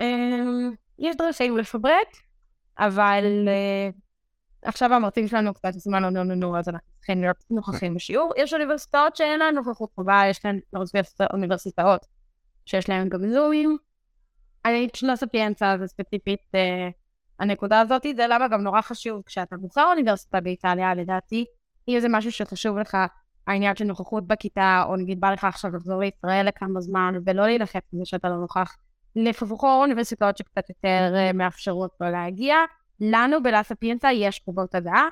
[0.00, 2.08] אמ, יש דרכים לפברק,
[2.78, 3.90] אבל אה,
[4.62, 8.32] עכשיו המרצים שלנו קצת זמן לא נו אז אנחנו צריכים להיות נוכחים בשיעור.
[8.36, 10.60] יש אוניברסיטאות שאין להן נוכחות חובה, יש להן
[11.32, 12.06] אוניברסיטאות
[12.66, 13.76] שיש להן גם זומים.
[14.64, 16.88] אני לא ספיינצה, זה ספציפית אה,
[17.40, 21.44] הנקודה הזאת, זה למה גם נורא חשוב כשאתה בוחר אוניברסיטה באיטליה, לדעתי,
[21.88, 22.96] אם זה משהו שחשוב לך,
[23.46, 27.82] העניין של נוכחות בכיתה, או נגיד בא לך עכשיו לחזור לישראל לכמה זמן, ולא להילחץ
[27.92, 28.76] מזה שאתה לא נוכח,
[29.16, 32.56] לבחור אוניברסיטאות שקצת יותר אה, מאפשרות לו להגיע.
[33.00, 35.08] לנו בלאסה פיינטה יש חובות הדעה,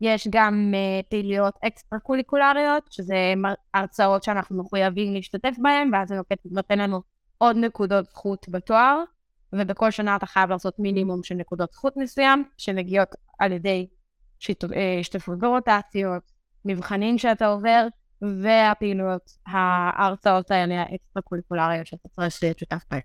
[0.00, 3.34] יש גם uh, פעילויות אקסטרה קוליקולריות, שזה
[3.74, 6.14] הרצאות שאנחנו מחויבים להשתתף בהן, ואז זה
[6.50, 7.02] נותן לנו
[7.38, 9.02] עוד נקודות זכות בתואר,
[9.52, 13.08] ובכל שנה אתה חייב לעשות מינימום של נקודות זכות מסוים, שמגיעות
[13.38, 13.86] על ידי
[14.76, 16.22] אה, השתתפות ברוטציות,
[16.64, 17.86] מבחנים שאתה עובר,
[18.42, 23.00] והפעילויות, ההרצאות האלה האקסטרה קוליקולריות שאתה צריך להיות שותף בהן.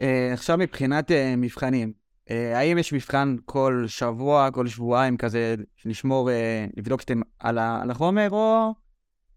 [0.00, 1.92] Uh, עכשיו מבחינת מבחנים,
[2.30, 6.32] האם יש מבחן כל שבוע, כל שבועיים כזה, לשמור, uh,
[6.76, 8.74] לבדוק שאתם על, על החומר, או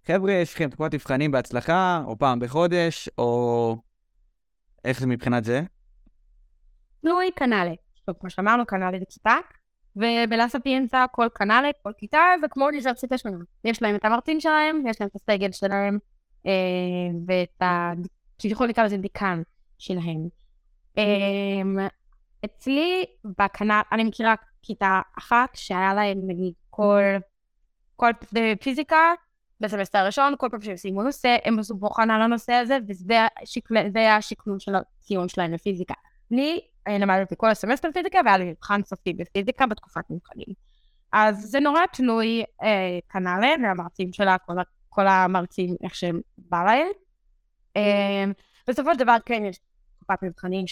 [0.08, 3.78] חבר'ה, יש לכם תקופת מבחנים בהצלחה, או פעם בחודש, או
[4.86, 5.62] איך זה מבחינת זה?
[7.02, 7.76] תלוי קנאלי.
[8.06, 9.36] טוב, כמו שאמרנו, קנאלי זה כיתה,
[9.96, 13.40] ובלאסה פיאנצה כל קנאלי, כל כיתה, זה כמו אוניברסיטה שלנו.
[13.64, 15.98] יש להם את המרצים שלהם, יש להם את הסגל שלהם,
[16.46, 16.52] אה,
[17.28, 17.92] ואת ה...
[18.42, 19.42] שיכול לקרוא לזה דיקן
[19.78, 20.28] שלהם.
[20.98, 21.88] אה,
[22.46, 23.06] אצלי
[23.38, 27.02] בקנאל, אני מכירה כיתה אחת שהיה להם נגיד כל,
[27.96, 28.12] כל
[28.62, 29.14] פיזיקה
[29.60, 34.16] בסמסטר הראשון, כל פעם שהם סיימו נושא, הם עשו בוחן על הנושא הזה, וזה היה
[34.16, 35.94] השקלול של הציון שלהם לפיזיקה.
[36.32, 40.48] לי אני למדתי כל הסמסטר פיזיקה והיה לי מבחן סופי בפיזיקה בתקופת מבחנים.
[41.14, 44.54] אז זה נורא תלוי אה, כנ"ל והמרצים שלה, כל,
[44.90, 46.88] כל המרצים איך שהם בא להם.
[47.78, 48.26] אה,
[48.68, 49.60] בסופו של דבר כן יש
[49.96, 50.68] תקופת מבחנים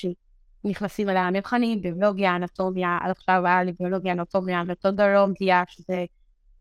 [0.64, 6.06] שנכנסים אליה מבחנים, ביולוגיה, אנטומיה, עד עכשיו היה לי ביולוגיה, אנטומיה, מתודולוגיה, שזה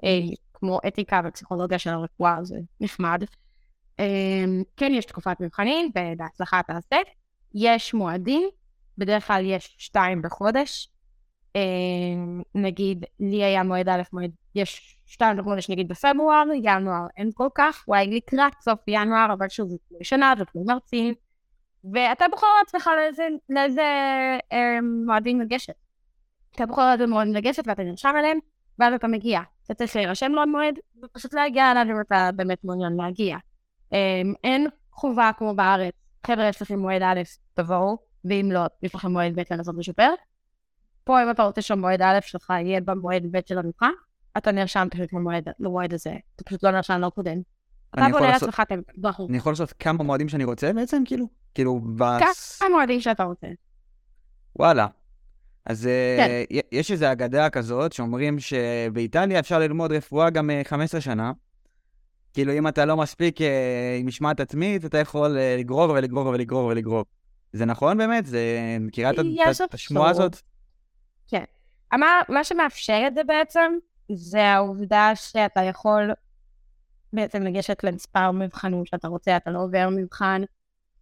[0.05, 0.21] אה,
[0.55, 3.23] כמו אתיקה ופסיכולוגיה של הרפואה, זה נחמד.
[4.01, 4.45] אה,
[4.77, 6.97] כן יש תקופת מבחנים, ובהצלחה תעשה.
[7.55, 8.49] יש מועדים,
[8.99, 10.89] בדרך כלל יש שתיים בחודש.
[11.57, 11.61] אה,
[12.55, 17.85] נגיד, לי היה מועד א', מועד, יש שתיים בחודש נגיד בפברואר, ינואר אין כל כך,
[17.89, 21.15] אולי לקראת סוף ינואר, אבל שוב, זה תלוי שנה, זה תלוי מרצים,
[21.93, 23.83] ואתה בוחר לעצמך לאיזה, לאיזה
[24.53, 25.75] אה, מועדים לגשת.
[26.55, 28.39] אתה בוחר לאיזה מועדים לגשת ואתה נרשם אליהם,
[28.79, 29.41] ואז אתה מגיע.
[29.65, 33.37] אתה צריך להירשם לעוד מועד, ופשוט להגיע אליו אם אתה באמת מעוניין להגיע.
[33.93, 35.95] אה, אין חובה כמו בארץ,
[36.27, 37.21] חבר'ה, יש לכם מועד א',
[37.55, 38.09] תבואו.
[38.25, 40.11] ואם לא, יש לכם מועד ב' לנסות לשפר.
[41.05, 43.91] פה אם אתה רוצה שהמועד א' שלך יהיה במועד ב' של המבחן,
[44.37, 47.37] אתה נרשם פשוט למועד, למועד הזה, אתה פשוט לא נרשם לא קודם.
[47.95, 48.63] אתה בונה לעצמך
[49.29, 51.27] אני יכול לעשות כמה מועדים שאני רוצה בעצם, כאילו?
[51.59, 52.59] כאילו, בס...
[52.59, 53.47] כמה מועדים שאתה רוצה.
[54.57, 54.87] וואלה.
[55.67, 56.59] אז אה, כן.
[56.73, 61.33] יש איזו אגדה כזאת שאומרים שבאיטליה אפשר ללמוד רפואה גם 15 אה, שנה.
[62.35, 67.05] כאילו, אם אתה לא מספיק אה, עם משמעת עצמית, אתה יכול לגרור ולגרור ולגרור ולגרור.
[67.53, 68.27] זה נכון באמת?
[68.27, 68.41] זה...
[68.81, 70.37] מכירה את השמועה הזאת?
[71.29, 71.45] כן.
[71.93, 73.73] מה, מה שמאפשר את זה בעצם,
[74.13, 76.11] זה העובדה שאתה יכול
[77.13, 80.43] בעצם לגשת למספר מבחנים שאתה רוצה, אתה לא עובר מבחן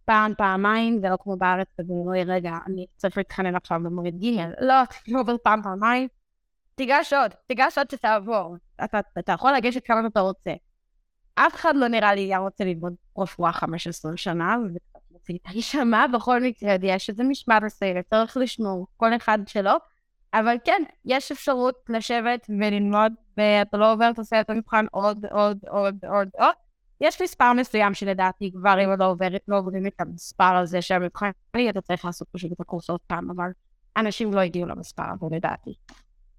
[0.07, 4.13] פעם, פעמיים, זה לא כמו בארץ, וזה לא יהיה רגע, אני צריך להתחנן עכשיו במועד
[4.23, 6.07] ג', לא, אתה עובר פעם, פעמיים,
[6.75, 8.55] תיגש עוד, תיגש עוד שתעבור.
[8.83, 10.51] אתה, אתה יכול לגשת כמה שאתה רוצה.
[11.35, 14.79] אף אחד לא נראה לי היה רוצה ללמוד רפואה 15 שנה, וזה
[15.53, 19.71] יישמע בכל מקרה, יש איזה משמעת בסרט, צריך לשמור, כל אחד שלו,
[20.33, 25.97] אבל כן, יש אפשרות לשבת וללמוד, ואתה לא עובר את הסרט המבחן עוד, עוד, עוד,
[26.09, 26.53] עוד, עוד.
[27.01, 31.29] יש מספר מסוים שלדעתי כבר אם לא, עובר, לא עוברים את המספר הזה המבחן,
[31.69, 33.49] אתה צריך לעשות פשוט את הקורס עוד פעם, אבל
[33.97, 35.73] אנשים לא הגיעו למספר הזה לדעתי.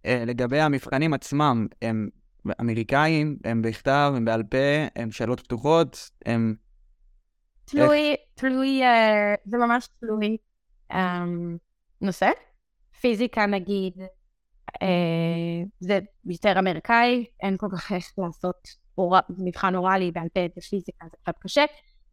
[0.06, 2.08] אה, לגבי המבחנים עצמם, הם
[2.60, 6.54] אמריקאים, הם בכתב, הם בעל פה, הם שאלות פתוחות, הם
[7.64, 10.36] תלוי, תלוי, אה, זה ממש תלוי.
[10.92, 11.56] אמ,
[12.00, 12.30] נושא.
[13.00, 13.92] פיזיקה נגיד,
[14.82, 18.68] אה, זה יותר אמריקאי, אין כל כך איך לעשות
[19.38, 21.64] מבחן אוראלי בעל פה בפיזיקה, זה קצת קשה.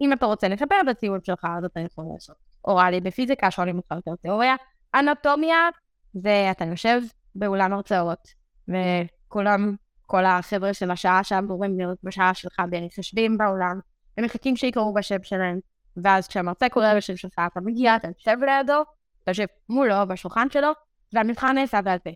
[0.01, 2.35] אם אתה רוצה לדבר בציון שלך, אז אתה יכול לעשות
[2.67, 4.55] אוראלי בפיזיקה, שואלים אותך יותר תיאוריה.
[4.95, 5.69] אנטומיה,
[6.13, 7.01] זה אתה יושב
[7.35, 8.27] באולם הרצאות,
[8.67, 9.75] וכולם,
[10.05, 13.79] כל החבר'ה של השעה שאמורים להיות בשעה שלך בערך יושבים באולם,
[14.17, 15.59] ומחכים שיקראו בשם שלהם,
[16.03, 18.83] ואז כשהמרצה קורא בשם שלך, אתה מגיע, אתה יושב לידו,
[19.23, 20.67] אתה יושב מולו, בשולחן שלו,
[21.13, 22.09] והמבחן נעשה בעל פה.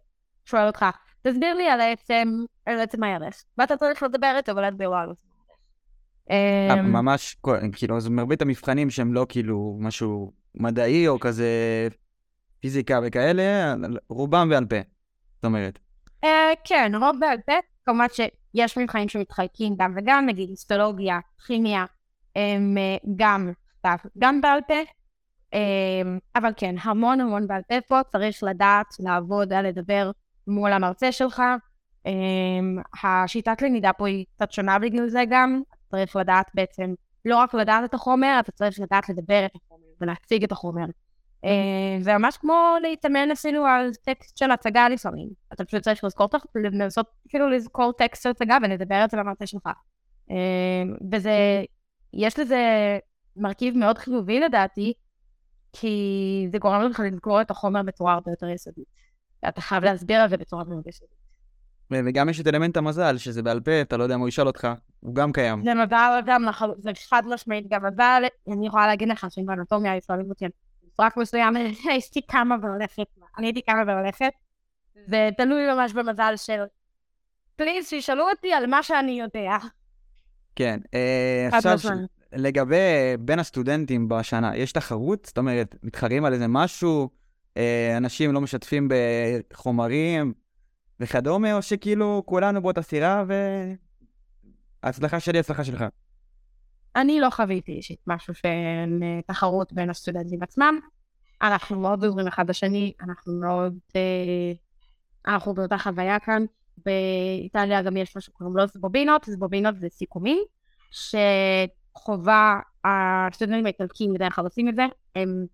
[0.46, 0.86] שואל אותך,
[1.22, 2.28] תסביר לי על עצם,
[2.66, 5.28] על עצם הירך, ואתה צריך לדבר איתו ולהסביר לו על עצם
[6.30, 6.86] הירך.
[6.86, 7.38] ממש,
[7.74, 11.48] כאילו, זה מרבית המבחנים שהם לא כאילו משהו מדעי או כזה
[12.60, 13.76] פיזיקה וכאלה,
[14.10, 14.76] רובם בעל פה,
[15.36, 15.80] זאת אומרת.
[16.24, 17.54] אה, כן, רוב בעל פה,
[17.86, 21.86] כמובן שיש מבחנים שמתחלקים גם וגם, נגיד היסטולוגיה, כימיה,
[22.36, 23.52] הם אה, גם
[24.18, 24.74] גם בעל פה,
[25.54, 26.02] אה,
[26.36, 30.12] אבל כן, המון המון בעל פה פה, צריך לדעת לעבוד לדבר
[30.50, 31.44] מול המרצה שלך.
[33.04, 36.94] השיטת למידה פה היא קצת שונה בגלל זה גם, צריך לדעת בעצם,
[37.26, 40.86] לא רק לדעת את החומר, אתה צריך לדעת לדבר את החומר ולהציג את החומר.
[42.02, 45.30] זה ממש כמו להתאמן אפילו על טקסט של הצגה לפעמים.
[45.54, 49.70] אתה פשוט צריך לזכור, לנסות כאילו לזכור טקסט של הצגה ולדבר את זה למרצה שלך.
[51.12, 51.64] וזה,
[52.14, 52.64] יש לזה
[53.36, 54.94] מרכיב מאוד חיובי לדעתי,
[55.74, 59.00] כי זה גורם לך לזכור את החומר בצורה הרבה יותר יסודית.
[59.44, 61.20] ואתה חייב להסביר על זה בצורה מאוד יסודית.
[61.92, 64.68] וגם יש את אלמנט המזל, שזה בעל פה, אתה לא יודע מה הוא ישאל אותך,
[65.00, 65.64] הוא גם קיים.
[65.64, 66.46] זה מזל גם,
[66.78, 68.24] זה חד משמעית גם מזל,
[68.54, 70.46] אני יכולה להגיד לך שאם באנטומיה ישראלים אותי
[71.00, 71.56] רק מסוים,
[71.90, 73.06] הייתי קמה והולכת,
[73.38, 74.32] אני הייתי קמה והולכת,
[75.08, 76.64] זה תלוי ממש במזל של
[77.56, 79.58] פליז, שישאלו אותי על מה שאני יודע.
[80.56, 81.78] כן, אה, עכשיו,
[82.34, 82.76] לגבי
[83.20, 85.26] בין הסטודנטים בשנה, יש תחרות?
[85.26, 87.10] זאת אומרת, מתחרים על איזה משהו?
[87.60, 90.34] אה, אנשים לא משתפים בחומרים
[91.00, 93.24] וכדומה, או שכאילו כולנו באותה סירה
[94.84, 95.84] וההצלחה שלי, הצלחה שלך?
[96.96, 98.48] אני לא חוויתי אישית משהו של
[99.02, 100.80] אה, תחרות בין הסטודנטים עצמם.
[101.42, 103.78] אנחנו מאוד עוזרים אחד לשני, אנחנו מאוד...
[103.96, 104.52] אה,
[105.28, 106.46] אנחנו באותה חוויה כאן.
[106.86, 110.44] באיטליה גם יש משהו שקוראים לו זבובינות, זבובינות זה סיכומים,
[110.92, 114.86] שחובה, הסטודנטים האיטלקים בדרך כלל עושים את זה,
[115.16, 115.46] הם,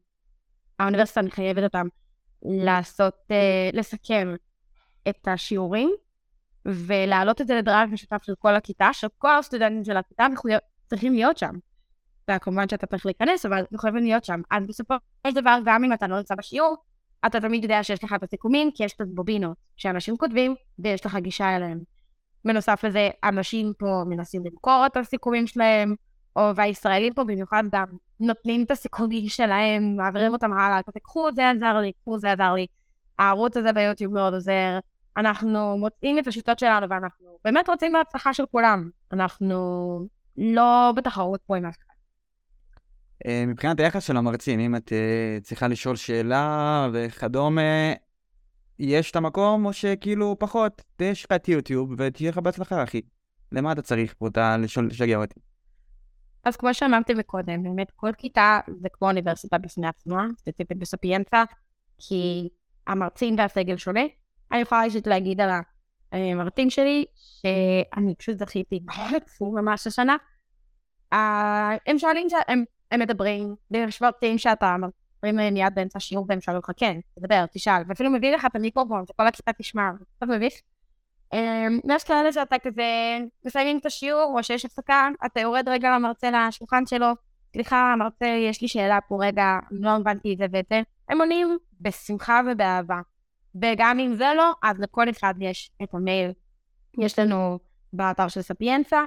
[0.79, 1.87] האוניברסיטה מחייבת אותם
[2.41, 4.35] לעשות, אה, לסכם
[5.09, 5.91] את השיעורים,
[6.65, 10.27] ולהעלות את זה לדרייב משותף של כל הכיתה, שכל הסטודנטים של הכיתה
[10.87, 11.53] צריכים להיות שם.
[12.31, 14.41] וכמובן שאתה צריך להיכנס, אבל אנחנו חייבים להיות שם.
[14.51, 14.93] אז בסופו
[15.27, 16.75] של דבר, גם אם אתה לא נמצא בשיעור,
[17.25, 21.15] אתה תמיד יודע שיש לך את הסיכומים, כי יש את הבובינות שאנשים כותבים, ויש לך
[21.15, 21.79] גישה אליהם.
[22.45, 25.95] בנוסף לזה, אנשים פה מנסים למכור את הסיכומים שלהם,
[26.35, 27.85] או והישראלים פה במיוחד גם
[28.19, 32.53] נותנים את הסיכומים שלהם, מעבירים אותם הלאה, אתה קחו, זה עזר לי, קחו, זה עזר
[32.53, 32.67] לי.
[33.19, 34.79] הערוץ הזה ביוטיוב מאוד עוזר.
[35.17, 38.89] אנחנו מוצאים את השיטות שלנו, ואנחנו באמת רוצים בהצלחה של כולם.
[39.13, 39.99] אנחנו
[40.37, 41.93] לא בתחרות פה עם אף אחד.
[43.25, 47.93] אה, מבחינת היחס של המרצים, אם את uh, צריכה לשאול שאלה וכדומה,
[48.79, 53.01] יש את המקום או שכאילו פחות, יש לך את יוטיוב ותהיה לך בהצלחה, אחי.
[53.51, 54.29] למה אתה צריך פה
[54.83, 55.39] לשגע אותי?
[56.45, 61.43] אז כמו שאמרתי מקודם, באמת כל כיתה זה כמו אוניברסיטה בפני עצמה, ספציפית בספיינצה,
[61.97, 62.49] כי
[62.87, 64.03] המרצים והסגל שונה.
[64.51, 65.49] אני יכולה פשוט להגיד על
[66.11, 68.79] המרצים שלי, שאני פשוט זכיתי
[69.41, 70.15] ממש השנה.
[71.11, 73.55] הם שואלים, הם הם מדברים,
[74.01, 78.45] מרצים שאתה מדברים מיד באמצע השיעור והם שואלים אותך, כן, תדבר, תשאל, ואפילו מביא לך
[78.45, 80.53] את המיקרופון, שכל הכיתה תשמע, קצת מביך.
[81.95, 82.83] יש כאלה שאתה כזה
[83.45, 87.07] מסיימים את השיעור, או שיש הפסקה, אתה יורד רגע למרצה לשולחן שלו,
[87.53, 90.81] סליחה, המרצה, יש לי שאלה פה רגע, לא הבנתי את זה ואת זה.
[91.09, 93.01] הם עונים בשמחה ובאהבה.
[93.61, 96.31] וגם אם זה לא, אז לכל אחד יש את המייל.
[96.99, 97.59] יש לנו
[97.93, 99.03] באתר של ספיאנסה,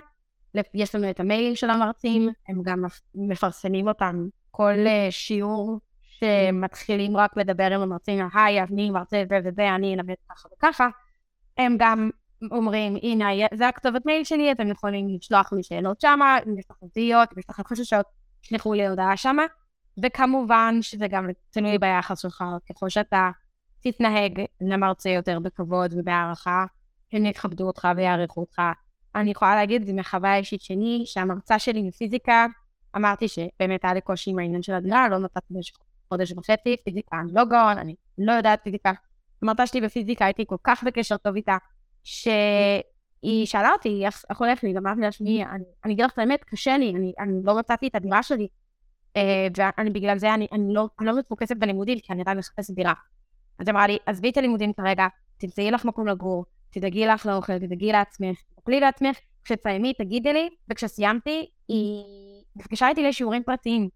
[0.75, 7.37] יש לנו את המיילים של המרצים, הם גם מפרסמים אותם כל אה, שיעור שמתחילים רק
[7.37, 10.89] לדבר עם המרצים, היי, אני מרצה זה וזה, אני אלמד ככה וככה,
[11.59, 12.11] הם גם
[12.51, 16.87] אומרים, הנה, זה הכתובת מייל שלי, אתם יכולים לשלוח לי שאלות שמה, אם יש לכם
[16.89, 18.07] תהיות, אם יש לכם חששות,
[18.41, 19.43] תשלחו לי הודעה שמה,
[20.03, 23.31] וכמובן שזה גם תלוי ביחס שלך, ככל שאתה
[23.81, 26.65] תתנהג למרצה יותר בכבוד ובהערכה,
[27.13, 28.63] הם יכבדו אותך ויעריכו אותך,
[29.15, 32.47] אני יכולה להגיד, זה מחוויה אישית שלי, שהמרצה שלי מפיזיקה,
[32.97, 35.77] אמרתי שבאמת היה לי קושי עם העניין של הדירה, לא נתתי במשך
[36.09, 38.93] חודש וחצי, פיזיקה אני לא גאון, אני לא יודעת פיזיקה.
[39.43, 41.57] המרצה שלי בפיזיקה, הייתי כל כך בקשר טוב איתה,
[42.05, 45.45] שהיא שאלה אותי, איך הולך לי, אמרתי לעצמי,
[45.85, 48.49] אני אגיד לך את האמת, קשה לי, אני, אני לא מצאתי את הדירה שלי.
[49.17, 52.75] אה, ואני בגלל זה, אני, אני, לא, אני לא מפוקסת בלימודים, כי אני עדיין מחפשת
[52.75, 52.93] דירה.
[53.59, 55.07] אז אמרה לי, עזבי את הלימודים כרגע,
[55.39, 61.51] תמצאי לך מקום לגור, תדאגי לך לאוכל, תדאגי לעצמך, תאכלי לעצמך, כשתסיימי, תגידי לי, וכשסיימתי,
[61.69, 62.05] היא
[62.57, 63.89] נפגשה איתי לשיעורים פרטיים,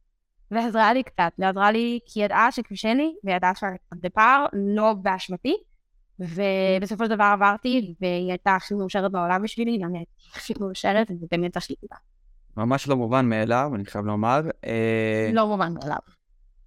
[0.52, 5.56] ועזרה לי קצת, ועזרה לי כי היא ידעה שקשה לי, וידעה שאני בפער, לא באשמתי,
[6.18, 11.10] ובסופו של דבר עברתי, והיא הייתה הכי מאושרת בעולם בשבילי, גם היא הייתה הכי מאושרת,
[11.20, 11.96] ובאמת השליטה.
[12.56, 14.40] ממש לא מובן מאליו, אני חייב לומר.
[14.64, 15.98] אה, לא מובן מאליו.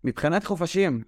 [0.04, 1.04] מבחינת חופשים,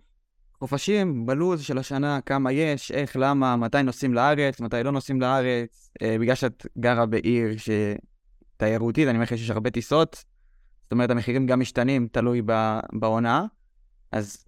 [0.60, 5.90] חופשים בלו"ז של השנה, כמה יש, איך, למה, מתי נוסעים לארץ, מתי לא נוסעים לארץ,
[6.02, 10.24] אה, בגלל שאת גרה בעיר שתיירותית, אני אומר לך שיש הרבה טיסות,
[10.88, 13.46] זאת אומרת, המחירים גם משתנים, תלוי ב- בעונה.
[14.12, 14.46] אז?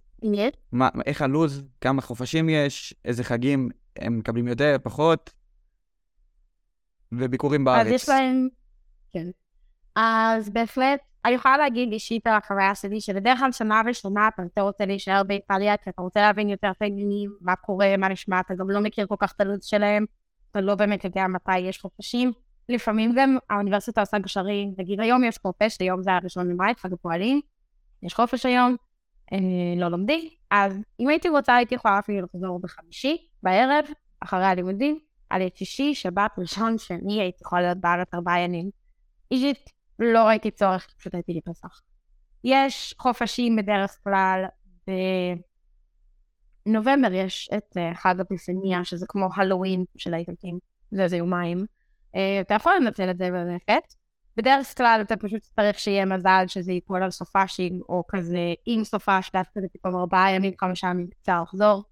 [0.72, 5.30] מה, איך הלו"ז, כמה חופשים יש, איזה חגים הם מקבלים יותר, פחות,
[7.12, 7.86] וביקורים בארץ.
[7.86, 8.48] אז יש להם...
[9.10, 9.26] כן.
[9.96, 14.86] אז בהחלט, אני יכולה להגיד אישית על החוויה שלי, שבדרך כלל שנה ראשונה אתה רוצה
[14.86, 18.70] להישאר באיטליה, כי אתה רוצה להבין יותר את העניינים, מה קורה, מה נשמע, אתה גם
[18.70, 20.04] לא מכיר כל כך את הלו"ז שלהם,
[20.50, 22.32] אתה לא באמת יודע מתי יש חופשים.
[22.70, 27.40] לפעמים גם האוניברסיטה עושה גשרים, נגיד היום יש חופש, היום זה הראשון למאי, חג הפועלים,
[28.02, 28.76] יש חופש היום,
[29.32, 29.38] אה,
[29.76, 33.84] לא לומדים, אז אם הייתי רוצה הייתי יכולה אפילו לחזור בחמישי, בערב,
[34.20, 34.98] אחרי הלימודים,
[35.30, 38.70] על את שישי, שבת, ראשון, שני, הייתי יכולה להיות בארץ ארבעה ימים.
[39.30, 41.40] אישית, לא ראיתי צורך, פשוט הייתי לי.
[42.44, 44.44] יש חופשים בדרך כלל,
[46.66, 50.58] בנובמבר יש את uh, חג אפיפניה, שזה כמו הלואוין של האיטלקים,
[50.90, 51.66] זה איזה יומיים.
[52.14, 53.94] Uh, אתה יכול לנצל את זה וללכת.
[54.36, 59.30] בדרך כלל אתה פשוט צריך שיהיה מזל שזה ייפול על סופאשים, או כזה עם סופש,
[59.32, 61.84] דווקא זה פתאום ארבעה ימים, כמה שנים קצר לחזור.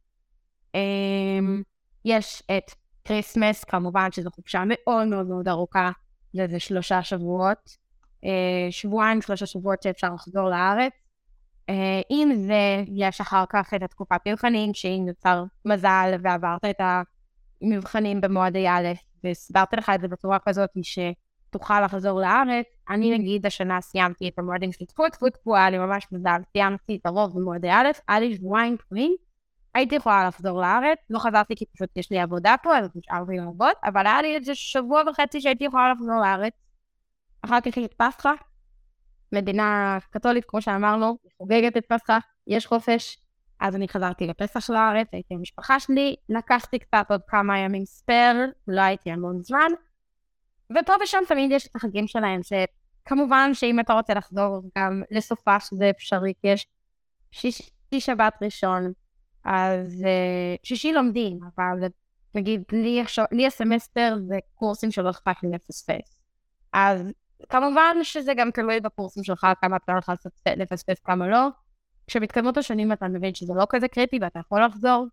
[0.76, 1.62] אמ,
[2.04, 2.70] יש את
[3.04, 5.90] Christmas, כמובן שזו חופשה מאוד מאוד מאוד ארוכה,
[6.32, 7.88] זה איזה שלושה שבועות.
[8.24, 8.28] אה,
[8.70, 10.92] שבועיים, שלושה שבועות שאפשר לחזור לארץ.
[12.10, 16.80] עם זה, יש אחר כך את התקופת מבחנים, שאם נוצר מזל ועברת את
[17.62, 18.88] המבחנים במועדי א',
[19.24, 22.66] והסברתי לך את זה בצורה כזאת, שתוכל לחזור לארץ.
[22.90, 26.96] אני נגיד השנה סיימתי את המועדים של טפו טפו טפו, היה לי ממש מזל, סיימתי
[26.96, 29.16] את הרוב במועדי א', היה לי שבועיים קבועים,
[29.74, 33.72] הייתי יכולה לחזור לארץ, לא חזרתי כי פשוט יש לי עבודה פה, אז נשארתי לעבוד,
[33.84, 36.52] אבל היה לי איזה שבוע וחצי שהייתי יכולה לחזור לארץ.
[37.42, 38.32] אחר כך יש פסחא,
[39.32, 43.18] מדינה קתולית, כמו שאמרנו, חוגגת את פסחא, יש חופש,
[43.60, 48.36] אז אני חזרתי לפסח לארץ, הייתי עם המשפחה שלי, לקחתי קצת עוד כמה ימים ספייר,
[48.68, 49.70] לא הייתי המון זמן,
[50.70, 55.90] ופה ושם תמיד יש את החגים שלהם, שכמובן שאם אתה רוצה לחזור גם לסופה שזה
[55.90, 56.66] אפשרי, כי יש
[57.30, 58.92] שישי שבת ראשון,
[59.44, 61.88] אז אה, שישי לומדים, אבל
[62.34, 66.20] נגיד לי, לי הסמסטר זה קורסים שלא אכפת לי לפספס.
[66.72, 67.12] אז
[67.48, 70.12] כמובן שזה גם תלוי בקורסים שלך, כמה אתה הולך
[70.56, 71.48] לפספס, כמה לא.
[72.08, 75.06] כשמתקדמות השנים אתה מבין שזה לא כזה קריטי ואתה יכול לחזור.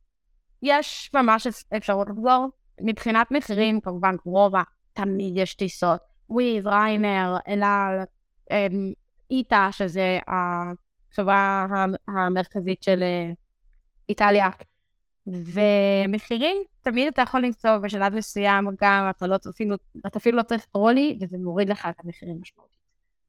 [0.61, 2.47] יש ממש אפשרות לחזור.
[2.81, 4.61] מבחינת מחירים, כמובן, רומא,
[4.93, 5.99] תמיד יש טיסות.
[6.29, 7.99] Wizz, Ryanair, אלעל,
[9.31, 11.67] איטה, שזה החברה
[12.07, 13.31] המרכזית של אה,
[14.09, 14.49] איטליה.
[15.27, 19.75] ומחירים, תמיד אתה יכול למצוא בשלב מסוים גם, אתה, לא, אפילו,
[20.07, 22.79] אתה אפילו לא צריך טרולי, וזה מוריד לך את המחירים משמעותית.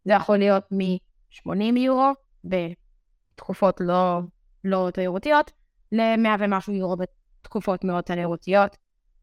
[0.05, 2.13] זה יכול להיות מ-80 יורו
[3.37, 4.21] בתקופות לא,
[4.65, 5.51] לא תיירותיות,
[5.93, 8.77] ל-100 ומשהו יורו בתקופות מאוד תיירותיות.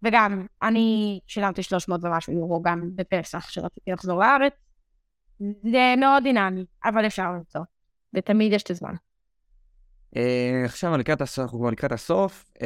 [0.04, 4.54] וגם, אני שילמתי 300 ומשהו יורו גם בפסח, שרציתי לחזור לארץ.
[5.40, 7.62] זה מאוד דינמי, אבל אפשר למצוא,
[8.14, 8.94] ותמיד יש את הזמן.
[10.16, 10.18] Uh,
[10.66, 12.62] עכשיו לקראת הסוף, אנחנו כבר לקראת הסוף, uh,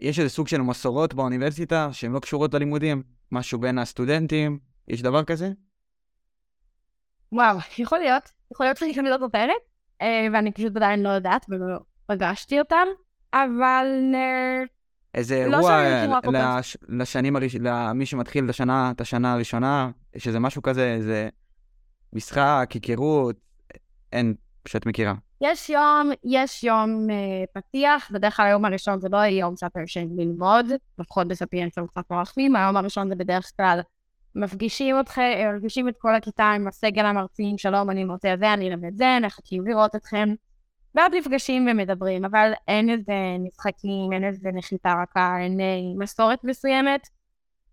[0.00, 3.02] יש איזה סוג של מסורות באוניברסיטה שהן לא קשורות ללימודים,
[3.32, 4.58] משהו בין הסטודנטים,
[4.88, 5.50] יש דבר כזה?
[7.32, 9.71] וואו, יכול להיות, יכול להיות שאני גם לא זוכרת,
[10.02, 12.86] ואני פשוט עדיין לא יודעת ולא פגשתי אותם,
[13.34, 13.86] אבל...
[15.14, 16.76] איזה לא אירוע לש...
[16.88, 17.56] לשנים הראש...
[17.60, 21.28] למי שמתחיל את השנה, את השנה הראשונה, יש איזה משהו כזה, איזה
[22.12, 23.36] משחק, היכרות,
[24.12, 25.14] אין, פשוט מכירה.
[25.40, 27.12] יש יום, יש יום uh,
[27.52, 30.66] פתיח, בדרך כלל היום הראשון זה לא יום שאתה יושב ללמוד,
[30.98, 33.80] לפחות בספיינס הם קצת מרחמים, היום הראשון זה בדרך כלל
[34.34, 38.96] מפגישים אתכם, מפגישים את כל הכיתה עם הסגל המרצים, שלום, אני מרצה זה, אני אלמד
[38.96, 40.34] זה, נחכים לראות אתכם,
[40.94, 45.66] ואז נפגשים ומדברים, אבל אין איזה משחקים, אין איזה נחיתה רכה, אין אה,
[45.98, 47.08] מסורת מסוימת.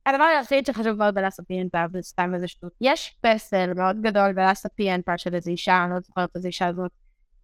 [0.05, 5.35] הדבר היחיד שחשוב מאוד בלספיאנטה, וזה סתם איזה שטות, יש פסל מאוד גדול בלספיאנטה של
[5.35, 6.91] איזו אישה, אני לא זוכרת איזו אישה הזאת,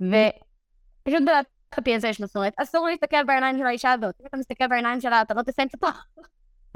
[0.02, 4.16] ופשוט בלהתחפי הזה יש מסורת, אסור להסתכל בעיניים של האישה הזאת.
[4.22, 5.92] אם אתה מסתכל בעיניים שלה, אתה לא תסיים את התואר.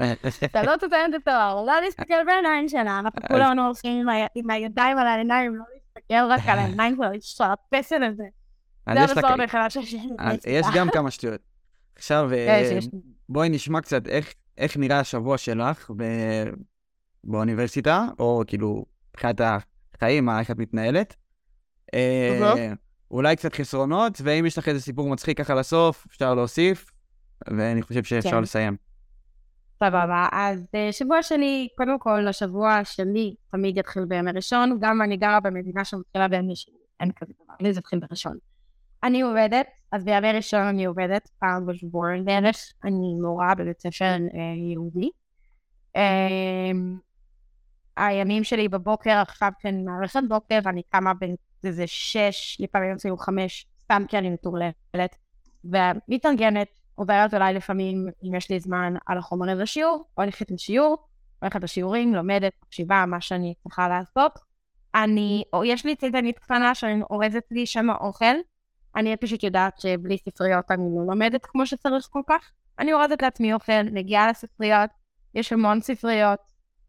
[0.44, 5.06] אתה לא תסיים את התואר, לא להסתכל בעיניים שלה, אנחנו כולנו הולכים עם הידיים על
[5.06, 8.24] העיניים, לא להסתכל רק על העיניים שלו, לשרפס על זה.
[8.94, 11.40] זה יש המסורת גם כמה שטויות.
[11.96, 12.78] עכשיו, אה.
[13.28, 14.06] בואי נשמע קצת
[14.58, 15.90] איך, נראה השבוע שלך.
[17.24, 19.40] באוניברסיטה, או כאילו, מבחינת
[19.96, 21.16] החיים, איך את מתנהלת.
[21.94, 22.74] אה, אוקיי.
[23.10, 26.90] אולי קצת חסרונות, ואם יש לך איזה סיפור מצחיק ככה לסוף, אפשר להוסיף,
[27.48, 28.42] ואני חושב שאפשר כן.
[28.42, 28.76] לסיים.
[29.84, 35.16] סבבה, אז אה, שבוע שלי, קודם כל, השבוע שלי תמיד יתחיל בימי ראשון, גם אני
[35.16, 38.36] גרה במדינה שמתחילה בימי שני, אין כזה דבר, לי זה התחיל בראשון.
[39.02, 44.18] אני עובדת, אז בימי ראשון אני עובדת פעם בשבוע בערך, אני מורה בבית ספר אה,
[44.72, 45.10] יהודי.
[45.96, 46.70] אה,
[47.96, 51.12] הימים שלי בבוקר, עכשיו כן מערכת בוקר, ואני קמה
[51.62, 55.16] באיזה שש, לפעמים אפילו חמש, סתם כי אני מטורללת,
[55.64, 60.96] ומתארגנת, עוברת אולי לפעמים, אם יש לי זמן, על החומרים לשיעור, הולכת לשיעור,
[61.42, 64.38] הולכת לשיעורים, לומדת, מקשיבה, מה שאני צריכה לעשות.
[64.94, 68.34] אני, או יש לי צידנית קטנה שאני אורזת לי שם האוכל,
[68.96, 72.50] אני פשוט יודעת שבלי ספריות אני לא לומדת כמו שצריך כל כך.
[72.78, 74.90] אני אורזת לעצמי אוכל, מגיעה לספריות,
[75.34, 76.40] יש המון ספריות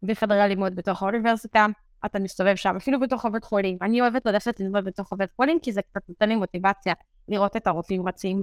[0.02, 1.66] בחדרי הלימוד בתוך האוניברסיטה,
[2.06, 3.78] אתה מסתובב שם, אפילו בתוך הבית חולים.
[3.82, 6.94] אני אוהבת ללכת ללמוד בתוך הבית חולים, כי זה קצת נותן לי מוטיבציה
[7.28, 8.40] לראות את הרופאים רצים,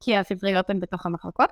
[0.00, 1.50] כי הספריות הן בתוך המחלקות.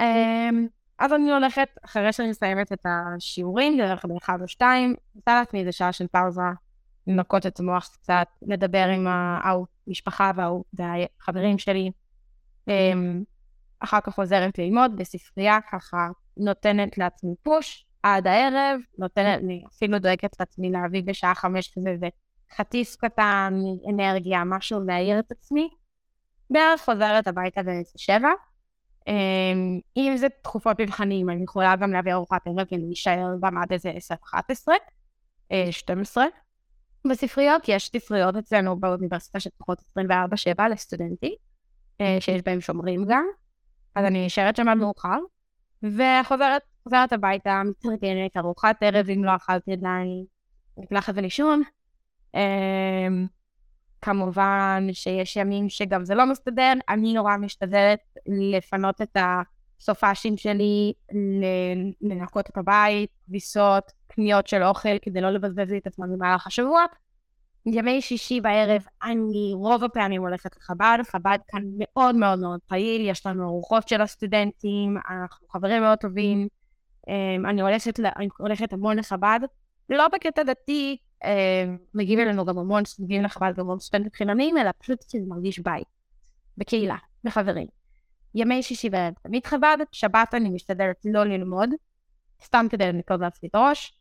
[0.00, 0.66] אמ,
[0.98, 5.72] אז אני הולכת, אחרי שאני מסיימת את השיעורים, דרך באחד או שתיים, עושה לעצמי איזה
[5.72, 6.42] שעה של פאוזה,
[7.06, 10.30] לנקות את המוח קצת, לדבר עם המשפחה
[10.72, 11.90] והחברים שלי.
[12.68, 13.22] אמ,
[13.80, 20.40] אחר כך חוזרת ללמוד בספרייה, ככה נותנת לעצמי פוש עד הערב, נותנת לי, אפילו דואגת
[20.40, 22.08] לעצמי להביא בשעה חמש כזה איזה
[22.56, 23.54] חטיס קטן,
[23.90, 25.68] אנרגיה, משהו להעיר את עצמי.
[26.54, 28.28] בערך חוזרת הביתה באיזה שבע.
[29.08, 33.90] אמ, אם זה תקופות מבחנים, אני יכולה גם להביא ארוחת ערב ולהישאר גם עד איזה
[33.90, 34.72] 10-11,
[35.52, 36.24] אה, 12.
[37.10, 41.34] בספריות, יש ספריות אצלנו באוניברסיטה שפתוחות 24/7 לסטודנטים,
[42.00, 43.26] אה, שיש בהם שומרים גם,
[43.94, 45.18] אז אני נשארת שם עד מאוחר,
[45.82, 50.24] וחוזרת חוזרת הביתה, מתארגנת, ארוחת ערב, אם לא אכלתי עדיין,
[50.78, 51.62] מקלחת ולישון.
[54.04, 59.16] כמובן שיש ימים שגם זה לא מסתדר, אני נורא משתדלת לפנות את
[59.80, 60.92] הסופאשים שלי,
[62.00, 66.84] לנקות את הבית, כביסות, קניות של אוכל, כדי לא לבזבז לי את עצמם במהלך השבוע.
[67.66, 73.26] ימי שישי בערב, אני רוב הפעמים הולכת לחב"ד, חב"ד כאן מאוד מאוד מאוד פעיל, יש
[73.26, 76.48] לנו ארוחות של הסטודנטים, אנחנו חברים מאוד טובים,
[77.08, 79.40] אמ, אני הולכת, אני הולכת המון לחב"ד,
[79.90, 80.96] לא בקטע דתי,
[81.94, 85.58] מגיעים אלינו גם המון סוגים לחב"ד, גם המון סטודנטים חילוניים, אלא פשוט כי זה מרגיש
[85.58, 85.86] בית,
[86.58, 87.66] בקהילה, בחברים.
[88.34, 91.70] ימי שישי בערב תמיד חב"ד, שבת אני משתדלת לא ללמוד,
[92.44, 94.00] סתם כדי לנקוד לעצמי את הראש,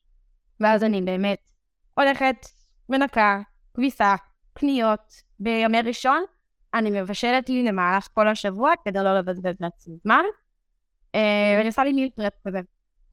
[0.59, 1.39] ואז אני באמת
[1.93, 2.35] הולכת,
[2.89, 3.41] מנקה,
[3.73, 4.15] כביסה,
[4.53, 5.13] קניות.
[5.39, 6.23] בימי ראשון
[6.73, 10.23] אני מבשלת לי למהלך כל השבוע כדי לא לבזבז לעצמי זמן.
[11.15, 12.59] אה, ואני עושה לי מיל פרפ כזה.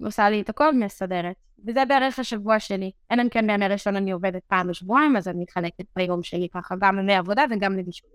[0.05, 1.37] עושה לי את הכל, מסדרת.
[1.67, 2.91] וזה בערך השבוע שלי.
[3.13, 6.75] אלא אם כן בימי ראשון אני עובדת פעם בשבועיים, אז אני מתחלקת ביום שלי ככה,
[6.81, 8.11] גם לימי עבודה וגם לבישול.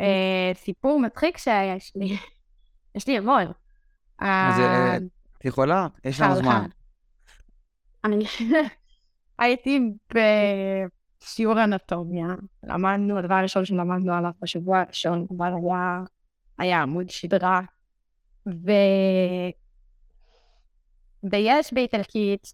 [0.00, 2.16] אה, סיפור מצחיק שיש לי.
[2.94, 3.46] יש לי המון.
[4.18, 4.96] אז אה, אה,
[5.38, 5.86] את יכולה?
[6.04, 6.66] יש לנו זמן.
[8.04, 8.24] אני
[9.38, 9.80] הייתי
[11.22, 12.26] בשיעור אנטומיה,
[12.62, 16.02] למדנו, הדבר הראשון שלמדנו עליו בשבוע הראשון כבר היה,
[16.58, 17.60] היה עמוד שדרה,
[18.46, 18.70] ו...
[21.32, 22.52] ויש באיטלקית,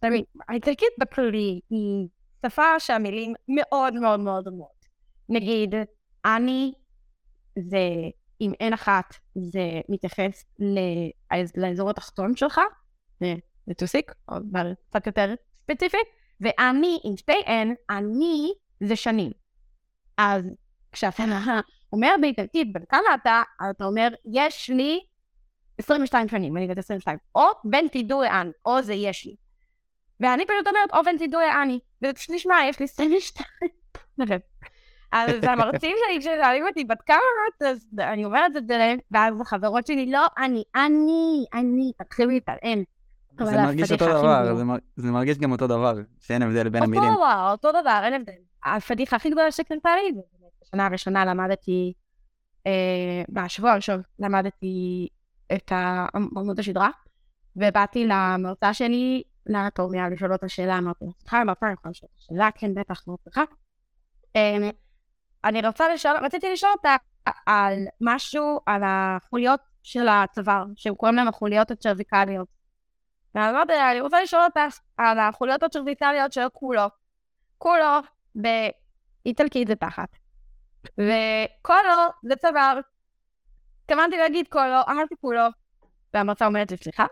[0.49, 2.09] האיטלקית בכללי היא
[2.47, 4.87] שפה שהמילים מאוד מאוד מאוד דומות.
[5.29, 5.75] נגיד,
[6.25, 6.73] אני
[7.59, 7.89] זה,
[8.41, 10.45] אם אין אחת, זה מתייחס
[11.57, 12.61] לאזור התחתון שלך,
[13.69, 15.97] לטוסיק, אבל קצת יותר ספציפי,
[16.41, 19.33] ואני עם שתי N, אני זה שנים.
[20.19, 20.45] אז
[20.93, 21.23] כשאתה
[21.93, 25.01] אומר באיטלקית, בן כמה אתה, אתה אומר, יש לי
[25.79, 29.37] 22 שנים, אני בת 22, או בן תידוי אן, או זה יש לי.
[30.21, 33.47] ואני פשוט אומרת, או בן תידוי אני, וזה פשוט נשמע, יש לי 22.
[35.13, 37.17] אז המרצים שלי, כששואלים אותי בת כמה
[37.49, 42.31] את, אז אני אומרת את זה להם, ואז החברות שלי, לא, אני, אני, אני, תתחילו
[42.31, 42.83] להתעלם.
[43.45, 44.55] זה מרגיש אותו דבר.
[44.55, 47.05] זה מר- זה מרגיש גם אותו דבר, שאין הבדל בין המילים.
[47.05, 48.33] אותו דבר, אותו דבר, אין הבדל.
[48.65, 50.21] הפדיחה הכי גדולה שקרתה לי,
[50.63, 51.93] בשנה הראשונה למדתי,
[52.67, 52.73] אה,
[53.29, 55.09] בשבוע הראשון למדתי
[55.53, 55.73] את
[56.15, 56.91] עמוד השדרה,
[57.57, 62.49] ובאתי למרצה שלי, לאנטומיה, לשאול אותה שאלה, אמרתי לה, סליחה, אני יכולה לשאול אותה שאלה,
[62.55, 63.43] כן, בטח, מאוד סליחה.
[64.37, 64.71] אה,
[65.45, 66.97] אני רוצה לשאול, רציתי לשאול אותה
[67.47, 72.49] על משהו, על החוליות של הצוואר, שהם קוראים להם החוליות הצ'רביקליות.
[73.35, 76.87] ואמרתי לה, אני רוצה לשאול אותך על החוליות הצ'רביקליות של כולו.
[77.59, 78.01] כולו
[78.35, 80.09] באיטלקית זה תחת.
[80.85, 82.81] וקולו זה צוואר.
[83.87, 85.43] התכוונתי להגיד קולו, אמרתי כולו.
[86.15, 87.07] והמרצה אומרת לי, סליחה?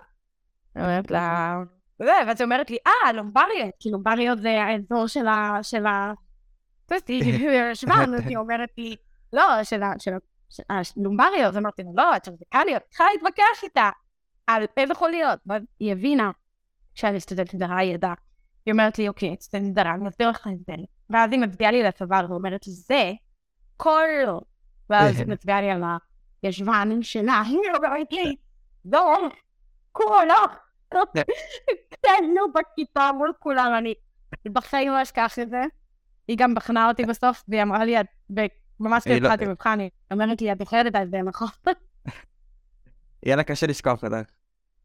[0.77, 1.57] אני אומרת לה,
[2.01, 5.59] ואז היא אומרת לי, אה, לומבריות, כי לומבריות זה האזור של ה...
[5.63, 6.13] של ה...
[6.95, 7.01] אז
[8.27, 8.97] היא אומרת לי,
[9.33, 9.93] לא, של ה...
[10.97, 13.91] לומבריות, אז אמרתי לה, לא, את צ'רזיקליות, צריכה להתווכח איתה
[14.47, 15.39] על איזה חוליות.
[15.47, 16.31] ואז היא הבינה
[16.95, 18.15] שאני סטודנטית זרה, היא ידעה.
[18.67, 20.75] היא אומרת לי, אוקיי, סטודנטית זרה, אני אסביר לך את זה.
[21.11, 23.13] ואז היא מצביעה לי לצוואר ואומרת, זה
[23.77, 24.09] כל...
[24.91, 25.83] ואז היא מצביעה לי על
[26.47, 28.37] הישבן שלה, היא אומרת לי,
[28.85, 29.17] לא,
[29.93, 30.35] כולו.
[31.89, 33.95] קטנו בכיתה מול כולם, אני
[34.47, 35.63] בחיים לא אשכח את זה.
[36.29, 37.95] היא גם בחנה אותי בסוף, והיא אמרה לי,
[38.81, 41.49] ממש לא- התחלתי מבחן, היא אומרת לי, את זוכרת את זה, נכון?
[43.25, 44.31] יהיה לה קשה לשכוח אותך.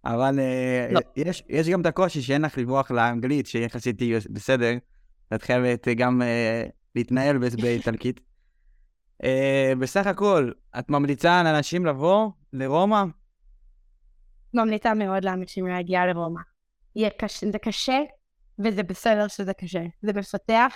[0.06, 1.00] אבל אה, לא.
[1.50, 4.72] יש, גם את הקושי שאין לך לברוח לאנגלית, שיחסית תהיי בסדר.
[5.34, 6.64] את חייבת גם אה,
[6.96, 8.20] להתנהל באיטלקית.
[9.24, 13.04] אה, בסך הכל, את ממליצה לאנשים לבוא לרומא?
[14.54, 16.42] ממליצה מאוד לאנשים להגיע לרומא.
[17.18, 18.00] קשה, זה קשה,
[18.60, 19.84] וזה בסדר שזה קשה.
[20.02, 20.76] זה מפתח,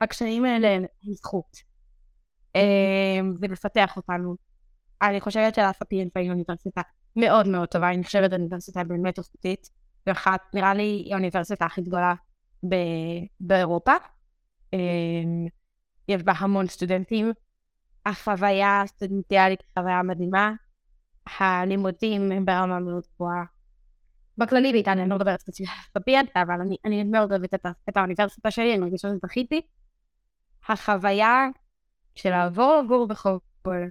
[0.00, 1.56] והקשיים האלה הם זכות.
[2.56, 4.36] אה, זה מפתח אותנו.
[5.02, 6.80] אני חושבת שלהפפיאנס היא אוניברסיטה
[7.16, 9.70] מאוד מאוד טובה, אני חושבת אוניברסיטה באמת איכותית,
[10.06, 12.14] ואחת, נראה לי, היא האוניברסיטה הכי גדולה
[12.68, 13.92] ב- באירופה.
[14.74, 14.78] אה,
[16.08, 17.32] יש בה המון סטודנטים.
[18.10, 20.52] החוויה הסטודנטיאלית היא חוויה מדהימה.
[21.38, 23.44] הלימודים הם ברמה מאוד גבוהה.
[24.38, 27.96] בכללי באיטליה, אני לא מדברת ספציפית על ספיאנטה, אבל אני, אני מאוד אוהבת את, את
[27.96, 29.60] האוניברסיטה שלי, אני מרגישה שזכיתי.
[30.68, 31.46] החוויה
[32.14, 33.90] של לעבור לגור בחו"ל,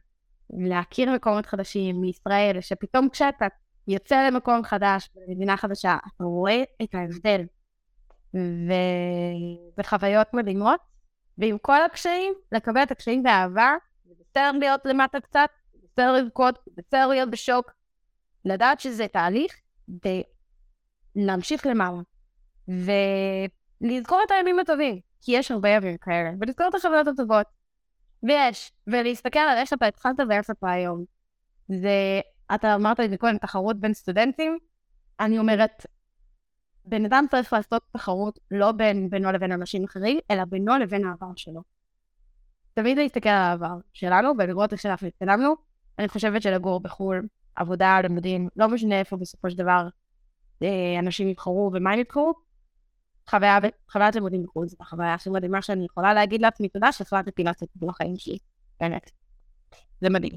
[0.50, 3.46] להכיר מקומות חדשים מישראל, שפתאום כשאתה
[3.88, 7.42] יוצא למקום חדש, במדינה חדשה, אתה רואה את ההבדל.
[8.34, 10.80] וזה חוויות מדהימות,
[11.38, 13.74] ועם כל הקשיים, לקבל את הקשיים באהבה,
[14.10, 17.72] זה בסדר להיות למטה קצת, זה בסדר לבכות, זה בסדר להיות בשוק,
[18.46, 19.56] לדעת שזה תהליך,
[21.16, 22.02] ולהמשיך למעלה.
[22.68, 27.46] ולזכור את הימים הטובים, כי יש הרבה ימים כאלה, ולזכור את החוויות הטובות.
[28.24, 31.04] ויש, ולהסתכל על איך אתה התחלת ואיך אתה היום.
[31.68, 32.22] זה,
[32.56, 34.58] אתה אמרת לי קודם, תחרות בין סטודנטים,
[35.20, 35.86] אני אומרת,
[36.86, 41.32] בן אדם צריך לעשות תחרות לא בין בינו לבין אנשים אחרים, אלא בינו לבין העבר
[41.36, 41.79] שלו.
[42.74, 45.56] תמיד להסתכל על העבר שלנו ולראות איך שאנחנו התקדמנו.
[46.00, 49.88] אני חושבת שלגור בחו"ל, עבודה, לימודים, לא משנה איפה בסופו של דבר
[50.64, 52.34] אה, אנשים יבחרו ומה הם יבחרו,
[53.30, 53.58] חוויה,
[53.92, 57.80] חוויית לימודים בחו"ל זאת החוויה הכי מדהימה שאני יכולה להגיד לעצמי תודה שהחלטתי לעשות את
[57.80, 58.38] זה בחיים שלי,
[58.80, 59.12] באמת.
[60.02, 60.34] זה מדהים.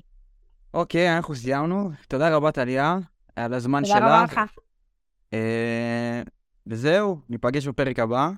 [0.74, 1.90] אוקיי, אנחנו סיימנו.
[2.08, 2.98] תודה רבה, טליה,
[3.36, 4.38] על הזמן תודה רבה שלך.
[4.38, 4.58] לך.
[5.32, 6.22] אה,
[6.66, 8.30] וזהו, ניפגש בפרק הבא.